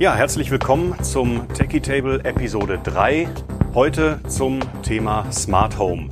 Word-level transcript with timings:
Ja, 0.00 0.14
herzlich 0.14 0.50
willkommen 0.50 0.94
zum 1.04 1.46
Techie 1.52 1.82
Table 1.82 2.24
Episode 2.24 2.80
3. 2.82 3.28
Heute 3.74 4.18
zum 4.28 4.60
Thema 4.82 5.30
Smart 5.30 5.78
Home. 5.78 6.08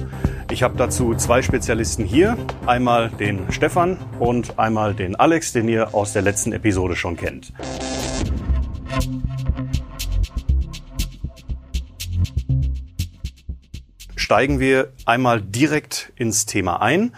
Ich 0.51 0.63
habe 0.63 0.77
dazu 0.77 1.15
zwei 1.15 1.41
Spezialisten 1.41 2.05
hier. 2.05 2.37
Einmal 2.67 3.09
den 3.09 3.51
Stefan 3.51 3.97
und 4.19 4.59
einmal 4.59 4.93
den 4.93 5.17
Alex, 5.17 5.55
den 5.55 5.71
ihr 5.71 5.95
aus 5.95 6.13
der 6.13 6.21
letzten 6.21 6.53
Episode 6.53 6.97
schon 6.97 7.17
kennt. 7.17 7.55
Steigen 14.17 14.61
wir 14.61 14.93
einmal 15.07 15.41
direkt 15.41 16.13
ins 16.17 16.45
Thema 16.45 16.83
ein. 16.83 17.15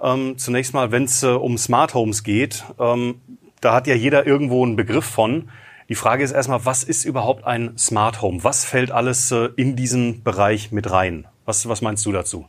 Ähm, 0.00 0.38
zunächst 0.38 0.72
mal, 0.72 0.90
wenn 0.90 1.04
es 1.04 1.22
äh, 1.22 1.26
um 1.26 1.58
Smart 1.58 1.92
Homes 1.92 2.22
geht, 2.22 2.64
ähm, 2.80 3.20
da 3.60 3.74
hat 3.74 3.86
ja 3.86 3.94
jeder 3.94 4.26
irgendwo 4.26 4.64
einen 4.64 4.76
Begriff 4.76 5.04
von. 5.04 5.50
Die 5.88 5.94
Frage 5.94 6.24
ist 6.24 6.32
erstmal, 6.32 6.64
was 6.64 6.82
ist 6.82 7.04
überhaupt 7.04 7.44
ein 7.44 7.76
Smart 7.76 8.22
Home? 8.22 8.42
Was 8.42 8.64
fällt 8.64 8.90
alles 8.90 9.30
äh, 9.30 9.50
in 9.56 9.76
diesen 9.76 10.22
Bereich 10.22 10.72
mit 10.72 10.90
rein? 10.90 11.26
Was, 11.44 11.68
was 11.68 11.82
meinst 11.82 12.06
du 12.06 12.12
dazu? 12.12 12.46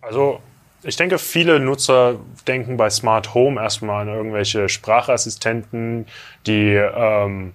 Also 0.00 0.40
ich 0.82 0.96
denke, 0.96 1.18
viele 1.18 1.60
Nutzer 1.60 2.16
denken 2.48 2.76
bei 2.76 2.90
Smart 2.90 3.34
Home 3.34 3.60
erstmal 3.60 4.02
an 4.02 4.14
irgendwelche 4.14 4.68
Sprachassistenten, 4.68 6.06
die 6.46 6.74
ähm, 6.74 7.54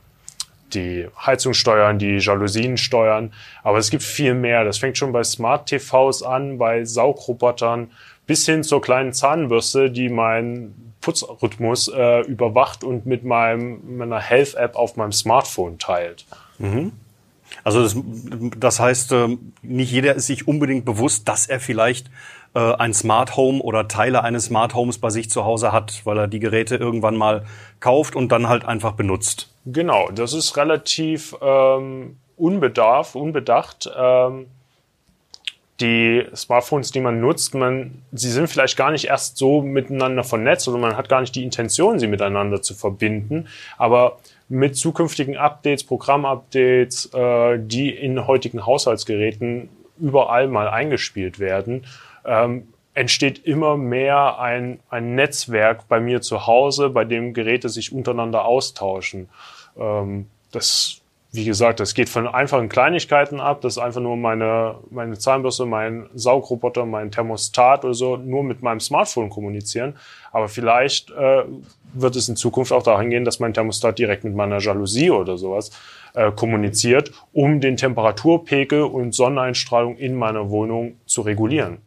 die 0.73 1.08
Heizung 1.26 1.53
steuern, 1.53 2.00
die 2.00 2.17
Jalousien 2.17 2.78
steuern. 2.78 3.34
Aber 3.64 3.78
es 3.78 3.89
gibt 3.89 4.03
viel 4.03 4.34
mehr. 4.34 4.64
Das 4.64 4.78
fängt 4.78 4.98
schon 4.98 5.12
bei 5.12 5.23
Smart 5.23 5.67
TVs 5.67 6.23
an, 6.23 6.58
bei 6.58 6.86
Saugrobotern 6.86 7.91
bis 8.25 8.45
hin 8.45 8.64
zur 8.64 8.81
kleinen 8.81 9.14
Zahnbürste, 9.14 9.89
die 9.89 10.09
meinen 10.09 10.94
Putzrhythmus 11.08 11.88
äh, 11.88 12.20
überwacht 12.28 12.84
und 12.84 13.06
mit 13.06 13.24
meinem, 13.24 13.98
meiner 13.98 14.20
Health-App 14.20 14.76
auf 14.76 14.98
meinem 14.98 15.14
Smartphone 15.14 15.80
teilt. 15.80 16.26
Mhm. 16.58 16.92
Also 17.64 17.81
das, 17.81 17.95
das 18.58 18.81
heißt, 18.81 19.14
äh, 19.14 19.38
nicht 19.62 19.90
jeder 19.90 20.16
ist 20.16 20.28
sich 20.28 20.50
unbedingt 20.50 20.84
bewusst, 20.84 21.30
dass 21.30 21.48
er 21.48 21.62
vielleicht 21.62 22.12
äh, 22.56 22.73
ein 22.73 22.94
Smart 22.94 23.38
Home 23.38 23.62
oder 23.62 23.88
Teile 23.88 24.22
eines 24.22 24.46
Smart 24.46 24.76
Homes 24.76 24.98
bei 24.98 25.09
sich 25.09 25.30
zu 25.30 25.46
Hause 25.46 25.72
hat, 25.72 26.02
weil 26.04 26.18
er 26.18 26.28
die 26.28 26.40
Geräte 26.40 26.76
irgendwann 26.76 27.16
mal 27.16 27.46
kauft 27.80 28.18
und 28.18 28.34
dann 28.34 28.50
halt 28.50 28.66
einfach 28.66 28.92
benutzt. 28.92 29.53
Genau, 29.66 30.09
das 30.12 30.34
ist 30.34 30.58
relativ 30.58 31.38
ähm, 31.42 32.18
unbedarf, 32.36 33.16
unbedacht. 33.16 33.90
Ähm, 33.98 34.48
die 35.80 36.25
Smartphones, 36.36 36.92
die 36.92 37.00
man 37.00 37.20
nutzt, 37.22 37.53
man, 37.53 38.02
sie 38.11 38.31
sind 38.31 38.47
vielleicht 38.50 38.78
gar 38.78 38.92
nicht 38.92 39.06
erst 39.06 39.38
so 39.38 39.61
miteinander 39.61 40.23
vernetzt 40.23 40.67
oder 40.67 40.78
man 40.78 40.97
hat 40.97 41.08
gar 41.08 41.22
nicht 41.22 41.36
die 41.36 41.44
Intention, 41.44 42.00
sie 42.00 42.08
miteinander 42.08 42.61
zu 42.61 42.73
verbinden. 42.73 43.47
Aber 43.78 44.17
mit 44.50 44.75
zukünftigen 44.75 45.38
Updates, 45.38 45.84
Programmupdates, 45.84 47.14
äh, 47.14 47.59
die 47.59 47.92
in 47.92 48.25
heutigen 48.25 48.66
Haushaltsgeräten 48.66 49.69
überall 50.00 50.47
mal 50.47 50.67
eingespielt 50.67 51.39
werden, 51.39 51.86
ähm, 52.25 52.67
entsteht 52.94 53.45
immer 53.45 53.78
mehr 53.78 54.39
ein, 54.39 54.80
ein 54.89 55.14
Netzwerk 55.14 55.88
bei 55.88 56.00
mir 56.00 56.22
zu 56.22 56.47
Hause, 56.47 56.89
bei 56.89 57.06
dem 57.06 57.34
Geräte 57.34 57.69
sich 57.69 57.94
untereinander 57.94 58.45
austauschen. 58.45 59.30
Ähm, 59.78 60.25
das 60.52 61.02
wie 61.38 61.46
gesagt, 61.46 61.80
das 61.80 61.94
geht 61.94 62.10
von 62.10 62.28
einfachen 62.28 62.68
Kleinigkeiten 62.68 63.40
ab. 63.40 63.62
Das 63.62 63.78
ist 63.78 63.78
einfach 63.78 64.02
nur 64.02 64.18
meine, 64.18 64.76
meine 64.90 65.18
Zahnbürste, 65.18 65.66
mein 65.66 66.10
Saugroboter, 66.16 66.86
mein 66.86 67.12
Thermostat 67.12 67.86
oder 67.86 67.94
so, 67.94 68.18
nur 68.18 68.44
mit 68.44 68.64
meinem 68.64 68.80
Smartphone 68.80 69.30
kommunizieren. 69.30 69.96
Aber 70.32 70.50
vielleicht 70.50 71.12
äh, 71.12 71.44
wird 71.94 72.16
es 72.16 72.28
in 72.28 72.36
Zukunft 72.36 72.74
auch 72.74 72.82
dahin 72.82 73.12
gehen, 73.12 73.24
dass 73.24 73.40
mein 73.40 73.54
Thermostat 73.54 74.00
direkt 74.00 74.24
mit 74.24 74.36
meiner 74.36 74.58
Jalousie 74.58 75.12
oder 75.12 75.38
sowas 75.38 75.70
äh, 76.16 76.32
kommuniziert, 76.32 77.12
um 77.34 77.62
den 77.62 77.78
Temperaturpegel 77.78 78.82
und 78.82 79.14
Sonneneinstrahlung 79.14 79.96
in 79.96 80.16
meiner 80.16 80.50
Wohnung 80.50 80.97
zu 81.06 81.22
regulieren. 81.22 81.78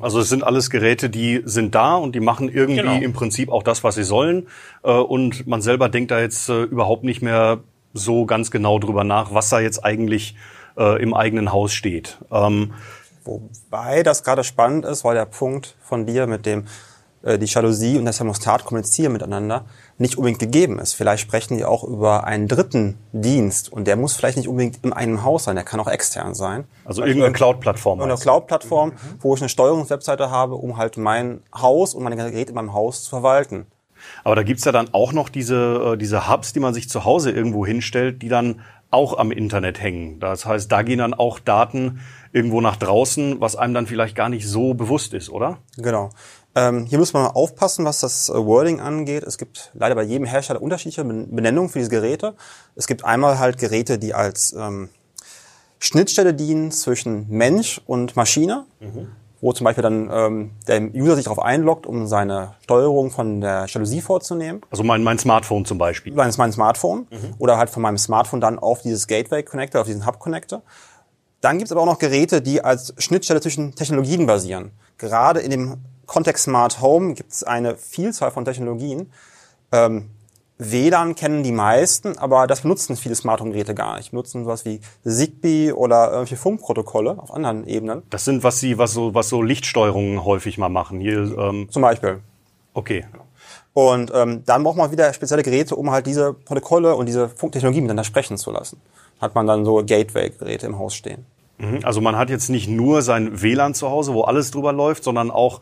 Also 0.00 0.20
es 0.20 0.28
sind 0.28 0.42
alles 0.42 0.70
Geräte, 0.70 1.10
die 1.10 1.42
sind 1.44 1.74
da 1.74 1.94
und 1.96 2.14
die 2.14 2.20
machen 2.20 2.48
irgendwie 2.48 2.80
genau. 2.80 2.96
im 2.96 3.12
Prinzip 3.12 3.50
auch 3.52 3.62
das, 3.62 3.84
was 3.84 3.94
sie 3.94 4.04
sollen. 4.04 4.48
Äh, 4.82 4.90
und 4.92 5.46
man 5.46 5.60
selber 5.60 5.90
denkt 5.90 6.10
da 6.10 6.18
jetzt 6.18 6.48
äh, 6.48 6.62
überhaupt 6.62 7.04
nicht 7.04 7.22
mehr 7.22 7.60
so 7.96 8.26
ganz 8.26 8.50
genau 8.50 8.78
drüber 8.78 9.04
nach, 9.04 9.34
was 9.34 9.48
da 9.48 9.60
jetzt 9.60 9.84
eigentlich 9.84 10.36
äh, 10.76 11.02
im 11.02 11.14
eigenen 11.14 11.52
Haus 11.52 11.72
steht. 11.72 12.18
Ähm, 12.30 12.72
Wobei 13.26 14.04
das 14.04 14.22
gerade 14.22 14.44
spannend 14.44 14.84
ist, 14.84 15.04
weil 15.04 15.16
der 15.16 15.24
Punkt 15.24 15.74
von 15.82 16.06
dir 16.06 16.28
mit 16.28 16.46
dem 16.46 16.66
äh, 17.22 17.38
die 17.38 17.46
Jalousie 17.46 17.98
und 17.98 18.04
das 18.04 18.18
Thermostat 18.18 18.64
kommunizieren 18.64 19.12
miteinander 19.12 19.64
nicht 19.98 20.16
unbedingt 20.16 20.38
gegeben 20.38 20.78
ist. 20.78 20.92
Vielleicht 20.92 21.22
sprechen 21.22 21.56
die 21.56 21.64
auch 21.64 21.82
über 21.82 22.24
einen 22.24 22.46
dritten 22.46 22.98
Dienst 23.12 23.72
und 23.72 23.86
der 23.86 23.96
muss 23.96 24.14
vielleicht 24.14 24.36
nicht 24.36 24.48
unbedingt 24.48 24.84
in 24.84 24.92
einem 24.92 25.24
Haus 25.24 25.44
sein, 25.44 25.56
der 25.56 25.64
kann 25.64 25.80
auch 25.80 25.88
extern 25.88 26.34
sein. 26.34 26.64
Also 26.84 27.02
irgendeine 27.02 27.32
Cloud-Plattform. 27.32 28.00
Eine 28.00 28.16
Cloud-Plattform, 28.16 28.90
mhm. 28.90 28.94
wo 29.20 29.34
ich 29.34 29.40
eine 29.40 29.48
Steuerungswebseite 29.48 30.30
habe, 30.30 30.54
um 30.54 30.76
halt 30.76 30.96
mein 30.96 31.42
Haus 31.54 31.94
und 31.94 32.04
meine 32.04 32.16
Geräte 32.16 32.50
in 32.50 32.54
meinem 32.54 32.74
Haus 32.74 33.04
zu 33.04 33.10
verwalten. 33.10 33.66
Aber 34.24 34.36
da 34.36 34.42
gibt's 34.42 34.64
ja 34.64 34.72
dann 34.72 34.88
auch 34.92 35.12
noch 35.12 35.28
diese, 35.28 35.92
äh, 35.94 35.96
diese 35.96 36.28
Hubs, 36.28 36.52
die 36.52 36.60
man 36.60 36.74
sich 36.74 36.88
zu 36.88 37.04
Hause 37.04 37.30
irgendwo 37.30 37.66
hinstellt, 37.66 38.22
die 38.22 38.28
dann 38.28 38.60
auch 38.90 39.18
am 39.18 39.30
Internet 39.30 39.80
hängen. 39.80 40.20
Das 40.20 40.46
heißt, 40.46 40.70
da 40.70 40.82
gehen 40.82 40.98
dann 40.98 41.14
auch 41.14 41.38
Daten 41.38 42.00
irgendwo 42.32 42.60
nach 42.60 42.76
draußen, 42.76 43.40
was 43.40 43.56
einem 43.56 43.74
dann 43.74 43.86
vielleicht 43.86 44.14
gar 44.14 44.28
nicht 44.28 44.46
so 44.46 44.74
bewusst 44.74 45.12
ist, 45.14 45.28
oder? 45.28 45.58
Genau. 45.76 46.10
Ähm, 46.54 46.86
hier 46.86 46.98
muss 46.98 47.12
man 47.12 47.26
aufpassen, 47.26 47.84
was 47.84 48.00
das 48.00 48.28
äh, 48.28 48.34
Wording 48.34 48.80
angeht. 48.80 49.24
Es 49.24 49.36
gibt 49.38 49.70
leider 49.74 49.94
bei 49.94 50.04
jedem 50.04 50.26
Hersteller 50.26 50.62
unterschiedliche 50.62 51.04
Benennungen 51.04 51.68
für 51.68 51.78
diese 51.78 51.90
Geräte. 51.90 52.34
Es 52.74 52.86
gibt 52.86 53.04
einmal 53.04 53.38
halt 53.38 53.58
Geräte, 53.58 53.98
die 53.98 54.14
als 54.14 54.54
ähm, 54.54 54.88
Schnittstelle 55.78 56.32
dienen 56.32 56.72
zwischen 56.72 57.28
Mensch 57.28 57.80
und 57.86 58.16
Maschine. 58.16 58.64
Mhm 58.80 59.08
wo 59.40 59.52
zum 59.52 59.64
Beispiel 59.64 59.82
dann 59.82 60.10
ähm, 60.12 60.50
der 60.66 60.82
User 60.94 61.16
sich 61.16 61.24
darauf 61.24 61.38
einloggt, 61.38 61.86
um 61.86 62.06
seine 62.06 62.54
Steuerung 62.62 63.10
von 63.10 63.40
der 63.40 63.66
Jalousie 63.66 64.00
vorzunehmen. 64.00 64.62
Also 64.70 64.82
mein, 64.82 65.02
mein 65.02 65.18
Smartphone 65.18 65.64
zum 65.64 65.78
Beispiel. 65.78 66.14
Mein, 66.14 66.32
mein 66.38 66.52
Smartphone 66.52 67.06
mhm. 67.10 67.34
oder 67.38 67.58
halt 67.58 67.70
von 67.70 67.82
meinem 67.82 67.98
Smartphone 67.98 68.40
dann 68.40 68.58
auf 68.58 68.82
dieses 68.82 69.06
Gateway 69.06 69.42
Connector, 69.42 69.82
auf 69.82 69.86
diesen 69.86 70.06
Hub 70.06 70.18
Connector. 70.18 70.62
Dann 71.40 71.58
gibt 71.58 71.66
es 71.66 71.72
aber 71.72 71.82
auch 71.82 71.86
noch 71.86 71.98
Geräte, 71.98 72.40
die 72.40 72.64
als 72.64 72.94
Schnittstelle 72.98 73.40
zwischen 73.40 73.74
Technologien 73.74 74.26
basieren. 74.26 74.72
Gerade 74.98 75.40
in 75.40 75.50
dem 75.50 75.76
Kontext 76.06 76.44
Smart 76.44 76.80
Home 76.80 77.14
gibt 77.14 77.32
es 77.32 77.44
eine 77.44 77.76
Vielzahl 77.76 78.30
von 78.30 78.44
Technologien. 78.44 79.12
Ähm, 79.72 80.10
WLAN 80.58 81.14
kennen 81.14 81.42
die 81.42 81.52
meisten, 81.52 82.16
aber 82.16 82.46
das 82.46 82.62
benutzen 82.62 82.96
viele 82.96 83.14
Smart 83.14 83.40
Home 83.40 83.50
Geräte 83.50 83.74
gar 83.74 83.96
nicht. 83.98 84.10
Benutzen 84.10 84.44
sowas 84.44 84.64
wie 84.64 84.80
Zigbee 85.04 85.72
oder 85.72 86.06
irgendwelche 86.06 86.36
Funkprotokolle 86.36 87.18
auf 87.18 87.32
anderen 87.32 87.66
Ebenen. 87.66 88.02
Das 88.08 88.24
sind 88.24 88.42
was 88.42 88.60
sie 88.60 88.78
was 88.78 88.92
so 88.92 89.14
was 89.14 89.28
so 89.28 89.42
Lichtsteuerungen 89.42 90.24
häufig 90.24 90.56
mal 90.56 90.70
machen. 90.70 91.00
Hier 91.00 91.36
ähm 91.38 91.68
zum 91.70 91.82
Beispiel. 91.82 92.20
Okay. 92.72 93.04
Und 93.74 94.10
ähm, 94.14 94.42
dann 94.46 94.62
braucht 94.62 94.78
man 94.78 94.90
wieder 94.90 95.12
spezielle 95.12 95.42
Geräte, 95.42 95.76
um 95.76 95.90
halt 95.90 96.06
diese 96.06 96.32
Protokolle 96.32 96.94
und 96.94 97.04
diese 97.04 97.28
Funktechnologie 97.28 97.82
miteinander 97.82 98.04
sprechen 98.04 98.38
zu 98.38 98.50
lassen. 98.50 98.80
Hat 99.20 99.34
man 99.34 99.46
dann 99.46 99.66
so 99.66 99.84
Gateway-Geräte 99.84 100.66
im 100.66 100.78
Haus 100.78 100.94
stehen. 100.94 101.26
Mhm. 101.58 101.80
Also 101.82 102.00
man 102.00 102.16
hat 102.16 102.30
jetzt 102.30 102.48
nicht 102.48 102.68
nur 102.68 103.02
sein 103.02 103.42
WLAN 103.42 103.74
zu 103.74 103.90
Hause, 103.90 104.14
wo 104.14 104.22
alles 104.22 104.50
drüber 104.50 104.72
läuft, 104.72 105.04
sondern 105.04 105.30
auch 105.30 105.60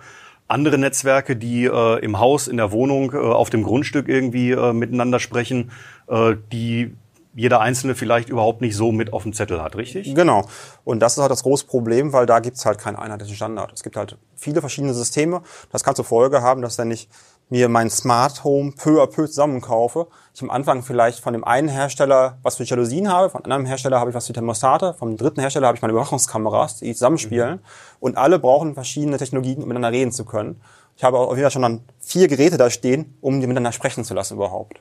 andere 0.55 0.79
Netzwerke, 0.79 1.37
die 1.37 1.65
äh, 1.65 1.99
im 1.99 2.19
Haus, 2.19 2.49
in 2.49 2.57
der 2.57 2.71
Wohnung, 2.71 3.13
äh, 3.13 3.17
auf 3.17 3.51
dem 3.51 3.65
Grundstück 3.65 4.09
irgendwie 4.09 4.53
äh, 4.53 4.73
miteinander 4.73 5.19
sprechen, 5.19 5.73
äh, 6.09 6.37
die 6.53 6.97
jeder 7.35 7.61
Einzelne 7.61 7.97
vielleicht 7.97 8.29
überhaupt 8.29 8.61
nicht 8.61 8.77
so 8.77 8.93
mit 8.93 9.13
auf 9.13 9.25
dem 9.25 9.33
Zettel 9.33 9.61
hat, 9.61 9.75
richtig? 9.75 10.15
Genau. 10.15 10.47
Und 10.85 11.01
das 11.01 11.17
ist 11.17 11.19
halt 11.21 11.33
das 11.33 11.43
große 11.43 11.67
Problem, 11.67 12.13
weil 12.13 12.27
da 12.27 12.39
gibt's 12.39 12.65
halt 12.65 12.79
keinen 12.79 12.95
einheitlichen 12.95 13.35
Standard. 13.35 13.73
Es 13.73 13.83
gibt 13.83 13.97
halt 13.97 14.17
viele 14.37 14.61
verschiedene 14.61 14.95
Systeme. 14.95 15.43
Das 15.73 15.83
kann 15.83 15.97
zur 15.97 16.05
Folge 16.05 16.43
haben, 16.43 16.63
dass 16.63 16.79
wenn 16.79 16.93
ich 16.93 17.09
mir 17.51 17.69
mein 17.69 17.91
Smart 17.91 18.45
Home 18.45 18.73
peu 18.73 19.03
à 19.03 19.07
peu 19.07 19.27
zusammenkaufe, 19.27 20.09
ich 20.35 20.43
am 20.43 20.51
Anfang 20.51 20.83
vielleicht 20.83 21.21
von 21.21 21.33
dem 21.33 21.45
einen 21.45 21.69
Hersteller 21.69 22.39
was 22.43 22.57
für 22.57 22.65
Jalousien 22.65 23.09
habe, 23.09 23.31
von 23.31 23.45
einem 23.45 23.67
Hersteller 23.67 24.01
habe 24.01 24.11
ich 24.11 24.17
was 24.17 24.27
für 24.27 24.33
Thermostate, 24.33 24.95
vom 24.95 25.17
dritten 25.17 25.41
Hersteller 25.41 25.69
habe 25.69 25.77
ich 25.77 25.83
meine 25.83 25.93
Überwachungskameras, 25.93 26.79
die 26.81 26.93
zusammenspielen. 26.93 27.57
Mhm. 27.57 27.61
Und 28.01 28.17
alle 28.17 28.39
brauchen 28.39 28.75
verschiedene 28.75 29.17
Technologien, 29.17 29.63
um 29.63 29.69
miteinander 29.69 29.93
reden 29.93 30.11
zu 30.11 30.25
können. 30.25 30.61
Ich 30.97 31.05
habe 31.05 31.19
auch 31.19 31.37
wieder 31.37 31.51
schon 31.51 31.63
dann 31.63 31.83
vier 32.01 32.29
Geräte 32.29 32.57
da 32.57 32.71
stehen, 32.71 33.17
um 33.21 33.41
die 33.41 33.47
miteinander 33.47 33.73
sprechen 33.73 34.05
zu 34.05 34.15
lassen 34.15 34.35
überhaupt. 34.35 34.81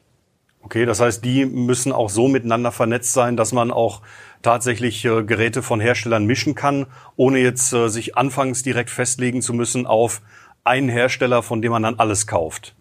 Okay, 0.63 0.85
das 0.85 1.01
heißt, 1.01 1.25
die 1.25 1.45
müssen 1.45 1.91
auch 1.91 2.09
so 2.09 2.27
miteinander 2.29 2.71
vernetzt 2.71 3.13
sein, 3.13 3.35
dass 3.35 3.51
man 3.51 3.69
auch 3.69 4.01
tatsächlich 4.41 5.03
äh, 5.03 5.23
Geräte 5.23 5.61
von 5.61 5.81
Herstellern 5.81 6.25
mischen 6.25 6.55
kann, 6.55 6.87
ohne 7.17 7.39
jetzt 7.39 7.73
äh, 7.73 7.89
sich 7.89 8.15
anfangs 8.15 8.63
direkt 8.63 8.89
festlegen 8.89 9.41
zu 9.41 9.53
müssen 9.53 9.85
auf 9.85 10.21
einen 10.63 10.89
Hersteller, 10.89 11.43
von 11.43 11.61
dem 11.61 11.71
man 11.71 11.83
dann 11.83 11.99
alles 11.99 12.27
kauft. 12.27 12.75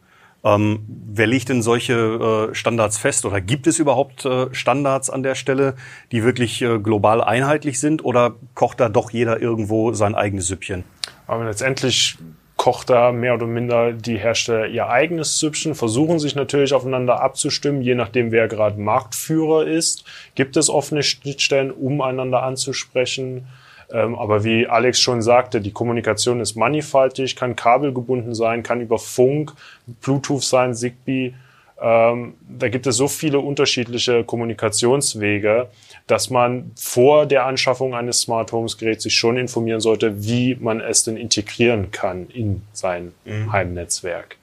Ähm, 0.44 0.84
wer 0.88 1.26
legt 1.26 1.48
denn 1.48 1.62
solche 1.62 2.50
äh, 2.50 2.54
Standards 2.54 2.98
fest 2.98 3.24
oder 3.24 3.40
gibt 3.40 3.66
es 3.68 3.78
überhaupt 3.78 4.24
äh, 4.24 4.52
Standards 4.52 5.08
an 5.08 5.22
der 5.22 5.36
Stelle, 5.36 5.74
die 6.10 6.24
wirklich 6.24 6.60
äh, 6.62 6.78
global 6.80 7.20
einheitlich 7.22 7.78
sind 7.78 8.04
oder 8.04 8.34
kocht 8.54 8.80
da 8.80 8.88
doch 8.88 9.10
jeder 9.10 9.40
irgendwo 9.40 9.92
sein 9.92 10.16
eigenes 10.16 10.48
Süppchen? 10.48 10.82
Aber 11.28 11.44
letztendlich 11.44 12.18
kocht 12.56 12.90
da 12.90 13.12
mehr 13.12 13.34
oder 13.34 13.46
minder 13.46 13.92
die 13.92 14.18
Hersteller 14.18 14.66
ihr 14.66 14.88
eigenes 14.88 15.38
Süppchen, 15.38 15.74
versuchen 15.74 16.18
sich 16.18 16.34
natürlich 16.34 16.74
aufeinander 16.74 17.20
abzustimmen, 17.20 17.82
je 17.82 17.94
nachdem 17.94 18.32
wer 18.32 18.48
gerade 18.48 18.80
Marktführer 18.80 19.66
ist. 19.66 20.04
Gibt 20.34 20.56
es 20.56 20.70
offene 20.70 21.02
Schnittstellen, 21.02 21.70
um 21.70 22.00
einander 22.00 22.42
anzusprechen? 22.42 23.46
Ähm, 23.92 24.14
aber 24.14 24.42
wie 24.44 24.66
Alex 24.66 25.00
schon 25.00 25.22
sagte, 25.22 25.60
die 25.60 25.72
Kommunikation 25.72 26.40
ist 26.40 26.56
mannigfaltig, 26.56 27.36
kann 27.36 27.56
kabelgebunden 27.56 28.34
sein, 28.34 28.62
kann 28.62 28.80
über 28.80 28.98
Funk, 28.98 29.52
Bluetooth 30.00 30.42
sein, 30.42 30.74
Zigbee. 30.74 31.34
Ähm, 31.80 32.34
da 32.48 32.68
gibt 32.68 32.86
es 32.86 32.96
so 32.96 33.08
viele 33.08 33.40
unterschiedliche 33.40 34.24
Kommunikationswege, 34.24 35.68
dass 36.06 36.30
man 36.30 36.70
vor 36.76 37.26
der 37.26 37.44
Anschaffung 37.44 37.94
eines 37.94 38.20
Smart 38.20 38.52
Homes 38.52 38.78
Geräts 38.78 39.02
sich 39.02 39.14
schon 39.14 39.36
informieren 39.36 39.80
sollte, 39.80 40.24
wie 40.24 40.56
man 40.60 40.80
es 40.80 41.04
denn 41.04 41.16
integrieren 41.16 41.90
kann 41.90 42.28
in 42.28 42.62
sein 42.72 43.12
mhm. 43.24 43.52
Heimnetzwerk. 43.52 44.36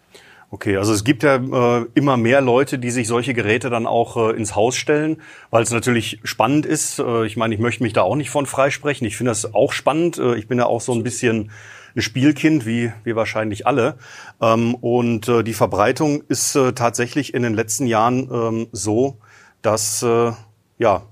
Okay, 0.51 0.78
also 0.78 0.94
es 0.94 1.04
gibt 1.04 1.22
ja 1.22 1.36
äh, 1.36 1.86
immer 1.94 2.18
mehr 2.18 2.42
Leute, 2.42 2.80
die 2.80 2.90
sich 2.90 3.07
solche 3.07 3.36
Geräte 3.36 3.69
dann 3.69 3.86
auch 3.86 4.18
äh, 4.18 4.36
ins 4.36 4.56
Haus 4.56 4.75
stellen, 4.75 5.22
weil 5.51 5.62
es 5.62 5.69
natürlich 5.69 6.19
spannend 6.24 6.66
ist. 6.66 6.98
Äh, 6.98 7.25
ich 7.28 7.38
meine, 7.38 7.54
ich 7.54 7.60
möchte 7.60 7.84
mich 7.84 7.94
da 7.94 8.01
auch 8.01 8.16
nicht 8.16 8.31
von 8.31 8.48
freisprechen. 8.48 9.06
Ich 9.06 9.16
finde 9.16 9.30
das 9.30 9.54
auch 9.54 9.74
spannend. 9.74 10.18
Äh, 10.18 10.36
ich 10.36 10.48
bin 10.48 10.57
ja 10.57 10.66
auch 10.66 10.81
so 10.81 10.92
ein 10.94 11.04
bisschen 11.04 11.51
ein 11.96 12.01
Spielkind, 12.01 12.66
wie, 12.66 12.92
wie 13.04 13.16
wahrscheinlich 13.16 13.68
alle. 13.68 13.98
Ähm, 14.42 14.74
und 14.74 15.28
äh, 15.28 15.44
die 15.44 15.54
Verbreitung 15.54 16.24
ist 16.28 16.56
äh, 16.56 16.74
tatsächlich 16.74 17.36
in 17.36 17.44
den 17.44 17.54
letzten 17.54 17.86
Jahren 17.86 18.28
ähm, 18.31 18.68
so, 18.72 19.18
dass 19.62 20.01
äh, 20.01 20.31
ja 20.80 21.04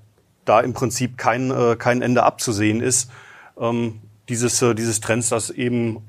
da 0.46 0.62
im 0.62 0.74
Prinzip 0.74 1.16
kein, 1.18 1.52
äh, 1.52 1.76
kein 1.78 2.02
Ende 2.02 2.24
abzusehen 2.24 2.82
ist. 2.82 3.12
Ähm, 3.60 4.00
dieses, 4.30 4.62
äh, 4.64 4.74
dieses 4.74 5.00
Trends, 5.00 5.30
dass 5.30 5.52
eben 5.52 6.02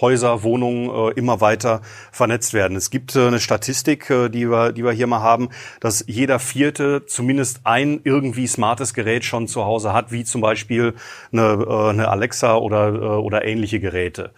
Häuser, 0.00 0.42
Wohnungen 0.42 0.90
äh, 0.90 1.12
immer 1.14 1.40
weiter 1.40 1.80
vernetzt 2.12 2.54
werden. 2.54 2.76
Es 2.76 2.90
gibt 2.90 3.16
äh, 3.16 3.26
eine 3.26 3.40
Statistik, 3.40 4.08
äh, 4.10 4.28
die, 4.28 4.50
wir, 4.50 4.72
die 4.72 4.84
wir 4.84 4.92
hier 4.92 5.06
mal 5.06 5.22
haben, 5.22 5.48
dass 5.80 6.04
jeder 6.06 6.38
Vierte 6.38 7.06
zumindest 7.06 7.60
ein 7.64 8.00
irgendwie 8.04 8.46
smartes 8.46 8.94
Gerät 8.94 9.24
schon 9.24 9.48
zu 9.48 9.64
Hause 9.64 9.92
hat, 9.92 10.12
wie 10.12 10.24
zum 10.24 10.40
Beispiel 10.40 10.94
eine, 11.32 11.66
eine 11.90 12.08
Alexa 12.08 12.56
oder, 12.56 13.22
oder 13.22 13.44
ähnliche 13.44 13.80
Geräte. 13.80 14.32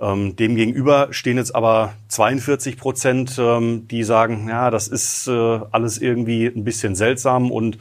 Ähm, 0.00 0.36
Demgegenüber 0.36 1.08
stehen 1.10 1.36
jetzt 1.36 1.54
aber 1.54 1.92
42 2.08 2.76
Prozent, 2.76 3.36
ähm, 3.38 3.88
die 3.88 4.04
sagen, 4.04 4.48
ja, 4.48 4.70
das 4.70 4.88
ist 4.88 5.28
alles 5.28 5.98
irgendwie 5.98 6.46
ein 6.46 6.64
bisschen 6.64 6.94
seltsam 6.94 7.50
und 7.50 7.78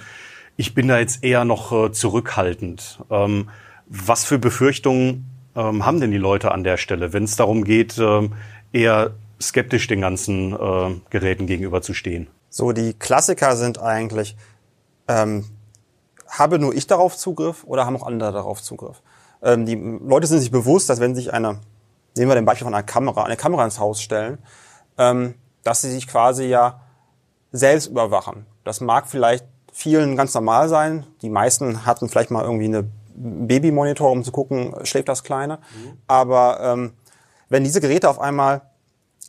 ich 0.58 0.74
bin 0.74 0.88
da 0.88 1.00
jetzt 1.00 1.24
eher 1.24 1.46
noch 1.46 1.92
zurückhaltend. 1.92 3.00
Ähm, 3.10 3.50
was 3.88 4.26
für 4.26 4.38
Befürchtungen 4.38 5.29
ähm, 5.56 5.86
haben 5.86 6.00
denn 6.00 6.12
die 6.12 6.18
Leute 6.18 6.52
an 6.52 6.64
der 6.64 6.78
Stelle, 6.78 7.14
wenn 7.14 7.24
es 7.24 7.36
darum 7.36 7.64
geht, 7.64 7.98
ähm, 7.98 8.34
eher 8.72 9.12
skeptisch 9.42 9.88
den 9.88 10.02
ganzen 10.02 10.54
äh, 10.54 10.96
Geräten 11.10 11.48
gegenüberzustehen? 11.48 12.28
So, 12.50 12.72
die 12.72 12.94
Klassiker 12.94 13.56
sind 13.56 13.80
eigentlich, 13.80 14.36
ähm, 15.08 15.46
habe 16.28 16.60
nur 16.60 16.74
ich 16.74 16.88
darauf 16.88 17.16
Zugriff 17.18 17.64
oder 17.64 17.86
haben 17.86 17.96
auch 17.96 18.06
andere 18.06 18.32
darauf 18.32 18.62
Zugriff? 18.62 19.02
Ähm, 19.42 19.66
die 19.66 19.76
Leute 19.76 20.28
sind 20.28 20.40
sich 20.40 20.52
bewusst, 20.52 20.90
dass 20.90 21.00
wenn 21.00 21.16
sich 21.16 21.34
eine, 21.34 21.60
nehmen 22.18 22.30
wir 22.30 22.36
den 22.36 22.46
Beispiel 22.46 22.66
von 22.66 22.74
einer 22.74 22.84
Kamera, 22.84 23.24
eine 23.24 23.38
Kamera 23.38 23.64
ins 23.66 23.80
Haus 23.80 24.02
stellen, 24.02 24.40
ähm, 24.98 25.36
dass 25.64 25.82
sie 25.82 25.92
sich 25.92 26.08
quasi 26.08 26.46
ja 26.46 26.82
selbst 27.52 27.88
überwachen. 27.88 28.46
Das 28.64 28.82
mag 28.82 29.08
vielleicht 29.08 29.46
vielen 29.72 30.16
ganz 30.16 30.34
normal 30.34 30.70
sein. 30.70 31.06
Die 31.22 31.30
meisten 31.30 31.86
hatten 31.86 32.10
vielleicht 32.10 32.32
mal 32.32 32.44
irgendwie 32.44 32.66
eine 32.66 32.90
Babymonitor, 33.20 34.12
um 34.12 34.24
zu 34.24 34.32
gucken, 34.32 34.74
schläft 34.84 35.10
das 35.10 35.24
Kleine. 35.24 35.58
Mhm. 35.58 35.98
Aber 36.08 36.60
ähm, 36.62 36.94
wenn 37.50 37.64
diese 37.64 37.82
Geräte 37.82 38.10
auf 38.10 38.20
einmal 38.20 38.62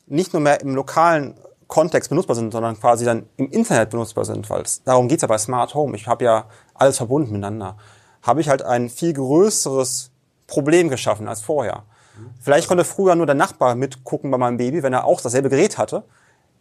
nicht 0.07 0.33
nur 0.33 0.41
mehr 0.41 0.61
im 0.61 0.75
lokalen 0.75 1.35
Kontext 1.67 2.11
benutzbar 2.11 2.37
sind, 2.37 2.53
sondern 2.53 2.79
quasi 2.79 3.05
dann 3.05 3.27
im 3.37 3.51
Internet 3.51 3.91
benutzbar 3.91 4.25
sind, 4.25 4.49
weil 4.51 4.65
darum 4.85 5.09
geht's 5.09 5.23
ja 5.23 5.29
bei 5.29 5.39
Smart 5.39 5.75
Home. 5.75 5.97
Ich 5.97 6.07
habe 6.07 6.25
ja 6.25 6.47
alles 6.75 6.97
verbunden 6.97 7.33
miteinander. 7.33 7.77
Habe 8.23 8.41
ich 8.41 8.49
halt 8.49 8.63
ein 8.63 8.89
viel 8.89 9.13
größeres 9.13 10.11
Problem 10.47 10.89
geschaffen 10.89 11.29
als 11.29 11.41
vorher. 11.41 11.85
Vielleicht 12.41 12.69
konnte 12.69 12.85
früher 12.85 13.15
nur 13.15 13.27
der 13.27 13.35
Nachbar 13.35 13.75
mitgucken 13.75 14.31
bei 14.31 14.39
meinem 14.39 14.57
Baby, 14.57 14.83
wenn 14.83 14.93
er 14.93 15.05
auch 15.05 15.21
dasselbe 15.21 15.49
Gerät 15.49 15.79
hatte. 15.79 16.05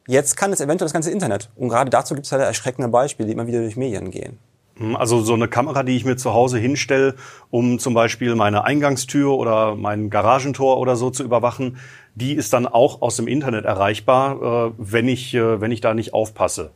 Jetzt 0.07 0.37
kann 0.37 0.53
es 0.53 0.61
eventuell 0.61 0.85
das 0.85 0.93
ganze 0.93 1.11
Internet. 1.11 1.49
Und 1.55 1.69
gerade 1.69 1.89
dazu 1.89 2.15
gibt 2.15 2.25
es 2.25 2.31
halt 2.31 2.41
erschreckende 2.41 2.89
Beispiele, 2.89 3.27
die 3.27 3.33
immer 3.33 3.47
wieder 3.47 3.59
durch 3.59 3.77
Medien 3.77 4.11
gehen. 4.11 4.39
Hm, 4.79 4.95
also 4.95 5.21
so 5.21 5.33
eine 5.33 5.47
Kamera, 5.47 5.83
die 5.83 5.95
ich 5.95 6.05
mir 6.05 6.15
zu 6.15 6.33
Hause 6.33 6.57
hinstelle, 6.57 7.15
um 7.51 7.79
zum 7.79 7.93
Beispiel 7.93 8.35
meine 8.35 8.63
Eingangstür 8.63 9.33
oder 9.37 9.75
mein 9.75 10.09
Garagentor 10.09 10.77
oder 10.77 10.95
so 10.95 11.09
zu 11.09 11.23
überwachen, 11.23 11.77
die 12.15 12.33
ist 12.33 12.53
dann 12.53 12.65
auch 12.65 13.01
aus 13.01 13.17
dem 13.17 13.27
Internet 13.27 13.65
erreichbar, 13.65 14.69
äh, 14.69 14.73
wenn 14.77 15.07
ich 15.07 15.33
äh, 15.33 15.61
wenn 15.61 15.71
ich 15.71 15.81
da 15.81 15.93
nicht 15.93 16.13
aufpasse. 16.13 16.71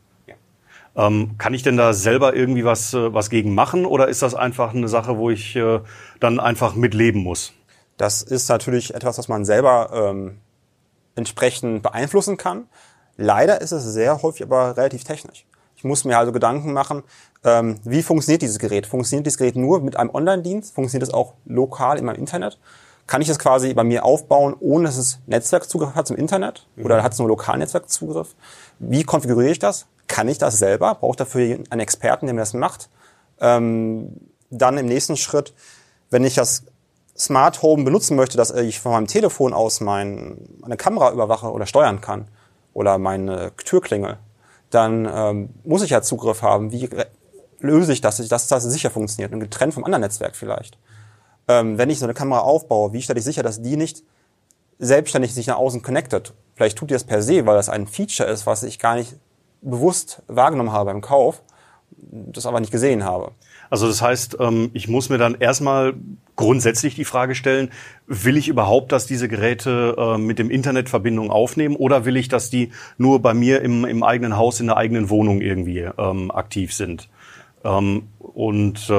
Ähm, 0.95 1.39
kann 1.39 1.55
ich 1.55 1.63
denn 1.63 1.75
da 1.75 1.91
selber 1.93 2.35
irgendwie 2.35 2.65
was 2.65 2.93
äh, 2.93 3.13
was 3.13 3.31
gegen 3.31 3.55
machen 3.55 3.85
oder 3.85 4.09
ist 4.09 4.21
das 4.21 4.35
einfach 4.35 4.75
eine 4.75 4.87
Sache, 4.87 5.17
wo 5.17 5.31
ich 5.31 5.57
dann 6.19 6.39
einfach 6.39 6.75
mitleben 6.75 7.23
muss? 7.23 7.53
Das 7.97 8.21
ist 8.21 8.49
natürlich 8.49 8.93
etwas, 8.93 9.17
was 9.17 9.27
man 9.27 9.45
selber 9.45 9.89
ähm, 9.93 10.37
entsprechend 11.15 11.83
beeinflussen 11.83 12.37
kann. 12.37 12.67
Leider 13.17 13.61
ist 13.61 13.71
es 13.71 13.83
sehr 13.85 14.21
häufig 14.21 14.43
aber 14.43 14.75
relativ 14.77 15.03
technisch. 15.03 15.45
Ich 15.83 15.85
muss 15.85 16.05
mir 16.05 16.17
also 16.17 16.31
Gedanken 16.31 16.71
machen, 16.71 17.03
ähm, 17.43 17.77
wie 17.83 18.03
funktioniert 18.03 18.41
dieses 18.41 18.57
Gerät? 18.57 18.87
Funktioniert 18.87 19.25
dieses 19.25 19.37
Gerät 19.37 19.57
nur 19.57 19.81
mit 19.81 19.97
einem 19.97 20.11
Online-Dienst? 20.11 20.73
Funktioniert 20.73 21.09
es 21.09 21.13
auch 21.13 21.33
lokal 21.43 21.97
in 21.97 22.05
meinem 22.05 22.15
Internet? 22.15 22.57
Kann 23.05 23.21
ich 23.21 23.27
das 23.27 23.37
quasi 23.37 23.73
bei 23.73 23.83
mir 23.83 24.05
aufbauen, 24.05 24.55
ohne 24.61 24.85
dass 24.85 24.95
es 24.95 25.19
Netzwerkzugriff 25.25 25.93
hat 25.93 26.07
zum 26.07 26.15
Internet? 26.15 26.65
Mhm. 26.77 26.85
Oder 26.85 27.03
hat 27.03 27.11
es 27.11 27.19
nur 27.19 27.27
Lokalnetzwerkzugriff? 27.27 28.33
Wie 28.79 29.03
konfiguriere 29.03 29.51
ich 29.51 29.59
das? 29.59 29.85
Kann 30.07 30.29
ich 30.29 30.37
das 30.37 30.57
selber? 30.57 30.95
Brauche 30.95 31.11
ich 31.11 31.17
dafür 31.17 31.59
einen 31.69 31.81
Experten, 31.81 32.27
der 32.27 32.33
mir 32.33 32.39
das 32.41 32.53
macht? 32.53 32.89
Ähm, 33.41 34.21
dann 34.51 34.77
im 34.77 34.85
nächsten 34.85 35.17
Schritt, 35.17 35.53
wenn 36.11 36.23
ich 36.23 36.35
das 36.35 36.63
Smart 37.17 37.61
Home 37.61 37.83
benutzen 37.83 38.15
möchte, 38.15 38.37
dass 38.37 38.51
ich 38.51 38.79
von 38.79 38.93
meinem 38.93 39.07
Telefon 39.07 39.51
aus 39.51 39.81
mein, 39.81 40.37
meine 40.61 40.77
Kamera 40.77 41.11
überwache 41.11 41.51
oder 41.51 41.65
steuern 41.65 41.99
kann 41.99 42.29
oder 42.73 42.97
meine 42.99 43.51
Türklingel, 43.57 44.17
dann 44.73 45.09
ähm, 45.11 45.49
muss 45.63 45.83
ich 45.83 45.91
ja 45.91 46.01
Zugriff 46.01 46.41
haben. 46.41 46.71
Wie 46.71 46.89
löse 47.59 47.93
ich 47.93 48.01
das, 48.01 48.17
dass 48.27 48.47
das 48.47 48.63
sicher 48.63 48.89
funktioniert 48.89 49.31
und 49.31 49.39
getrennt 49.39 49.73
vom 49.73 49.83
anderen 49.83 50.01
Netzwerk 50.01 50.35
vielleicht? 50.35 50.77
Ähm, 51.47 51.77
wenn 51.77 51.89
ich 51.89 51.99
so 51.99 52.05
eine 52.05 52.13
Kamera 52.13 52.39
aufbaue, 52.39 52.93
wie 52.93 53.01
stelle 53.01 53.19
ich 53.19 53.25
sicher, 53.25 53.43
dass 53.43 53.61
die 53.61 53.77
nicht 53.77 54.03
selbstständig 54.79 55.33
sich 55.33 55.47
nach 55.47 55.57
außen 55.57 55.81
connectet? 55.81 56.33
Vielleicht 56.55 56.77
tut 56.77 56.89
die 56.89 56.93
das 56.93 57.03
per 57.03 57.21
se, 57.21 57.45
weil 57.45 57.55
das 57.55 57.69
ein 57.69 57.87
Feature 57.87 58.29
ist, 58.29 58.45
was 58.45 58.63
ich 58.63 58.79
gar 58.79 58.95
nicht 58.95 59.15
bewusst 59.61 60.21
wahrgenommen 60.27 60.71
habe 60.71 60.91
beim 60.91 61.01
Kauf, 61.01 61.41
das 61.91 62.45
aber 62.45 62.59
nicht 62.59 62.71
gesehen 62.71 63.03
habe. 63.03 63.31
Also 63.73 63.87
das 63.87 64.03
heißt, 64.03 64.37
ähm, 64.39 64.69
ich 64.73 64.87
muss 64.87 65.09
mir 65.09 65.17
dann 65.17 65.33
erstmal 65.33 65.95
grundsätzlich 66.35 66.93
die 66.93 67.05
Frage 67.05 67.33
stellen, 67.33 67.71
will 68.05 68.37
ich 68.37 68.47
überhaupt, 68.47 68.91
dass 68.91 69.07
diese 69.07 69.27
Geräte 69.27 69.95
äh, 69.97 70.19
mit 70.19 70.37
dem 70.37 70.51
Internet 70.51 70.89
Verbindung 70.89 71.31
aufnehmen 71.31 71.75
oder 71.75 72.05
will 72.05 72.15
ich, 72.15 72.27
dass 72.27 72.51
die 72.51 72.69
nur 72.99 73.19
bei 73.23 73.33
mir 73.33 73.63
im, 73.63 73.83
im 73.83 74.03
eigenen 74.03 74.37
Haus, 74.37 74.59
in 74.59 74.67
der 74.67 74.77
eigenen 74.77 75.09
Wohnung 75.09 75.41
irgendwie 75.41 75.89
ähm, 75.97 76.29
aktiv 76.29 76.71
sind? 76.71 77.09
Ähm, 77.63 78.09
und 78.19 78.91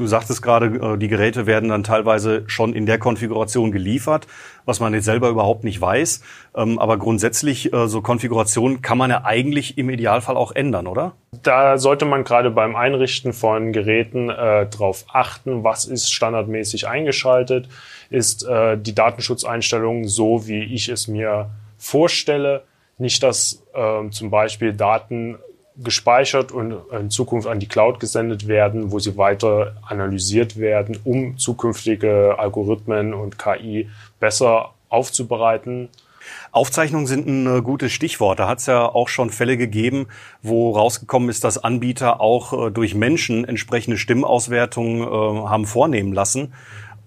Du 0.00 0.06
sagtest 0.06 0.40
gerade, 0.40 0.94
äh, 0.94 0.96
die 0.96 1.08
Geräte 1.08 1.44
werden 1.44 1.68
dann 1.68 1.84
teilweise 1.84 2.44
schon 2.46 2.72
in 2.72 2.86
der 2.86 2.98
Konfiguration 2.98 3.70
geliefert, 3.70 4.26
was 4.64 4.80
man 4.80 4.94
jetzt 4.94 5.04
selber 5.04 5.28
überhaupt 5.28 5.62
nicht 5.62 5.78
weiß. 5.78 6.22
Ähm, 6.56 6.78
aber 6.78 6.96
grundsätzlich, 6.96 7.70
äh, 7.70 7.86
so 7.86 8.00
Konfiguration 8.00 8.80
kann 8.80 8.96
man 8.96 9.10
ja 9.10 9.24
eigentlich 9.26 9.76
im 9.76 9.90
Idealfall 9.90 10.38
auch 10.38 10.52
ändern, 10.52 10.86
oder? 10.86 11.12
Da 11.42 11.76
sollte 11.76 12.06
man 12.06 12.24
gerade 12.24 12.50
beim 12.50 12.76
Einrichten 12.76 13.34
von 13.34 13.74
Geräten 13.74 14.30
äh, 14.30 14.66
darauf 14.70 15.04
achten, 15.12 15.64
was 15.64 15.84
ist 15.84 16.10
standardmäßig 16.10 16.88
eingeschaltet, 16.88 17.68
ist 18.08 18.48
äh, 18.48 18.78
die 18.78 18.94
Datenschutzeinstellung 18.94 20.08
so, 20.08 20.46
wie 20.46 20.62
ich 20.64 20.88
es 20.88 21.08
mir 21.08 21.50
vorstelle. 21.76 22.62
Nicht, 22.96 23.22
dass 23.22 23.66
äh, 23.74 24.08
zum 24.08 24.30
Beispiel 24.30 24.72
Daten 24.72 25.36
gespeichert 25.76 26.52
und 26.52 26.74
in 26.92 27.10
Zukunft 27.10 27.48
an 27.48 27.60
die 27.60 27.68
Cloud 27.68 28.00
gesendet 28.00 28.48
werden, 28.48 28.92
wo 28.92 28.98
sie 28.98 29.16
weiter 29.16 29.76
analysiert 29.86 30.58
werden, 30.58 30.98
um 31.04 31.38
zukünftige 31.38 32.38
Algorithmen 32.38 33.14
und 33.14 33.38
KI 33.38 33.88
besser 34.18 34.74
aufzubereiten. 34.88 35.88
Aufzeichnungen 36.52 37.06
sind 37.06 37.26
ein 37.26 37.58
äh, 37.58 37.62
gutes 37.62 37.92
Stichwort. 37.92 38.38
Da 38.38 38.48
hat 38.48 38.58
es 38.58 38.66
ja 38.66 38.84
auch 38.84 39.08
schon 39.08 39.30
Fälle 39.30 39.56
gegeben, 39.56 40.06
wo 40.42 40.72
rausgekommen 40.72 41.28
ist, 41.28 41.44
dass 41.44 41.58
Anbieter 41.58 42.20
auch 42.20 42.66
äh, 42.66 42.70
durch 42.70 42.94
Menschen 42.94 43.44
entsprechende 43.44 43.96
Stimmauswertungen 43.96 45.02
äh, 45.02 45.48
haben 45.48 45.66
vornehmen 45.66 46.12
lassen. 46.12 46.52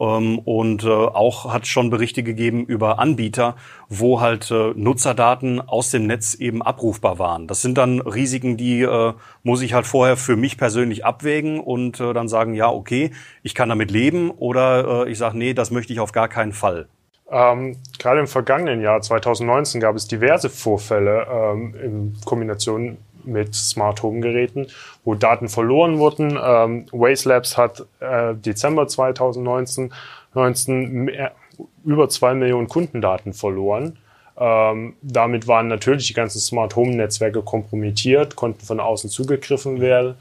Ähm, 0.04 0.40
und 0.40 0.84
äh, 0.84 0.90
auch 0.90 1.54
hat 1.54 1.66
schon 1.66 1.90
Berichte 1.90 2.24
gegeben 2.24 2.66
über 2.66 3.00
Anbieter, 3.00 3.56
wo 3.88 4.20
halt 4.20 4.52
äh, 4.52 4.74
Nutzerdaten 4.76 5.62
aus 5.62 5.92
dem 5.92 6.08
Netz 6.08 6.34
eben 6.34 6.62
abrufbar 6.62 7.20
waren. 7.20 7.48
Das 7.48 7.62
sind 7.62 7.78
dann 7.78 8.02
Risiken, 8.02 8.58
die 8.58 8.82
äh, 8.82 9.14
muss 9.44 9.62
ich 9.62 9.74
halt 9.74 9.86
vorher 9.86 10.18
für 10.18 10.36
mich 10.36 10.58
persönlich 10.58 11.06
abwägen 11.06 11.60
und 11.60 12.00
dann 12.00 12.28
sagen, 12.28 12.54
ja, 12.54 12.70
okay, 12.70 13.12
ich 13.44 13.56
kann 13.56 13.70
damit 13.70 13.92
leben 13.92 14.32
oder 14.32 15.08
ich 15.08 15.18
sage, 15.18 15.38
nee, 15.38 15.54
das 15.54 15.72
möchte 15.72 15.94
ich 15.94 16.00
auf 16.00 16.12
gar 16.12 16.28
keinen 16.28 16.54
Fall. 16.54 16.88
Ähm, 17.30 17.78
gerade 18.00 18.20
im 18.20 18.28
vergangenen 18.28 18.82
Jahr 18.82 19.02
2019 19.02 19.82
gab 19.82 19.96
es 19.96 20.08
diverse 20.08 20.50
Vorfälle 20.50 21.28
ähm, 21.30 21.76
in 21.82 22.18
Kombination 22.26 22.98
mit 23.26 23.56
Smart 23.56 24.04
Home 24.04 24.22
Geräten, 24.22 24.68
wo 25.04 25.16
Daten 25.16 25.50
verloren 25.50 25.98
wurden. 26.00 26.40
Ähm, 26.42 26.86
Waze 26.92 27.58
hat 27.58 27.86
äh, 28.00 28.36
Dezember 28.36 28.88
2019 28.88 29.92
19 30.34 30.92
mehr, 30.92 31.32
über 31.84 32.10
zwei 32.10 32.34
Millionen 32.34 32.68
Kundendaten 32.68 33.34
verloren. 33.34 33.98
Ähm, 34.38 34.96
damit 35.02 35.48
waren 35.48 35.68
natürlich 35.68 36.08
die 36.08 36.14
ganzen 36.14 36.40
Smart 36.40 36.76
Home 36.76 36.96
Netzwerke 36.96 37.42
kompromittiert, 37.42 38.36
konnten 38.36 38.66
von 38.66 38.80
außen 38.80 39.10
zugegriffen 39.10 39.80
werden. 39.80 40.16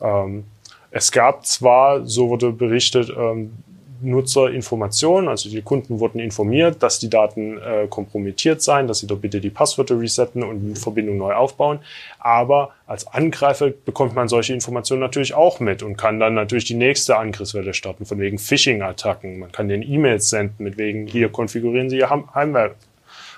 Ähm, 0.00 0.44
es 0.90 1.10
gab 1.10 1.44
zwar, 1.44 2.06
so 2.06 2.28
wurde 2.28 2.52
berichtet, 2.52 3.12
ähm, 3.16 3.52
Nutzerinformationen, 4.00 5.28
also 5.28 5.48
die 5.48 5.62
Kunden 5.62 6.00
wurden 6.00 6.18
informiert, 6.18 6.82
dass 6.82 6.98
die 6.98 7.10
Daten 7.10 7.58
äh, 7.58 7.86
kompromittiert 7.88 8.62
seien, 8.62 8.86
dass 8.86 8.98
sie 8.98 9.06
doch 9.06 9.18
bitte 9.18 9.40
die 9.40 9.50
Passwörter 9.50 9.98
resetten 9.98 10.42
und 10.42 10.74
die 10.74 10.80
Verbindung 10.80 11.16
neu 11.18 11.34
aufbauen. 11.34 11.80
Aber 12.18 12.70
als 12.86 13.06
Angreifer 13.06 13.70
bekommt 13.70 14.14
man 14.14 14.28
solche 14.28 14.52
Informationen 14.52 15.00
natürlich 15.00 15.34
auch 15.34 15.60
mit 15.60 15.82
und 15.82 15.96
kann 15.96 16.20
dann 16.20 16.34
natürlich 16.34 16.64
die 16.64 16.74
nächste 16.74 17.16
Angriffswelle 17.16 17.74
starten, 17.74 18.06
von 18.06 18.18
wegen 18.18 18.38
Phishing-Attacken. 18.38 19.38
Man 19.38 19.52
kann 19.52 19.68
den 19.68 19.82
E-Mails 19.82 20.30
senden, 20.30 20.64
mit 20.64 20.78
wegen 20.78 21.06
hier 21.06 21.28
konfigurieren 21.28 21.90
Sie 21.90 21.98
Ihr 21.98 22.10
Heim 22.10 22.26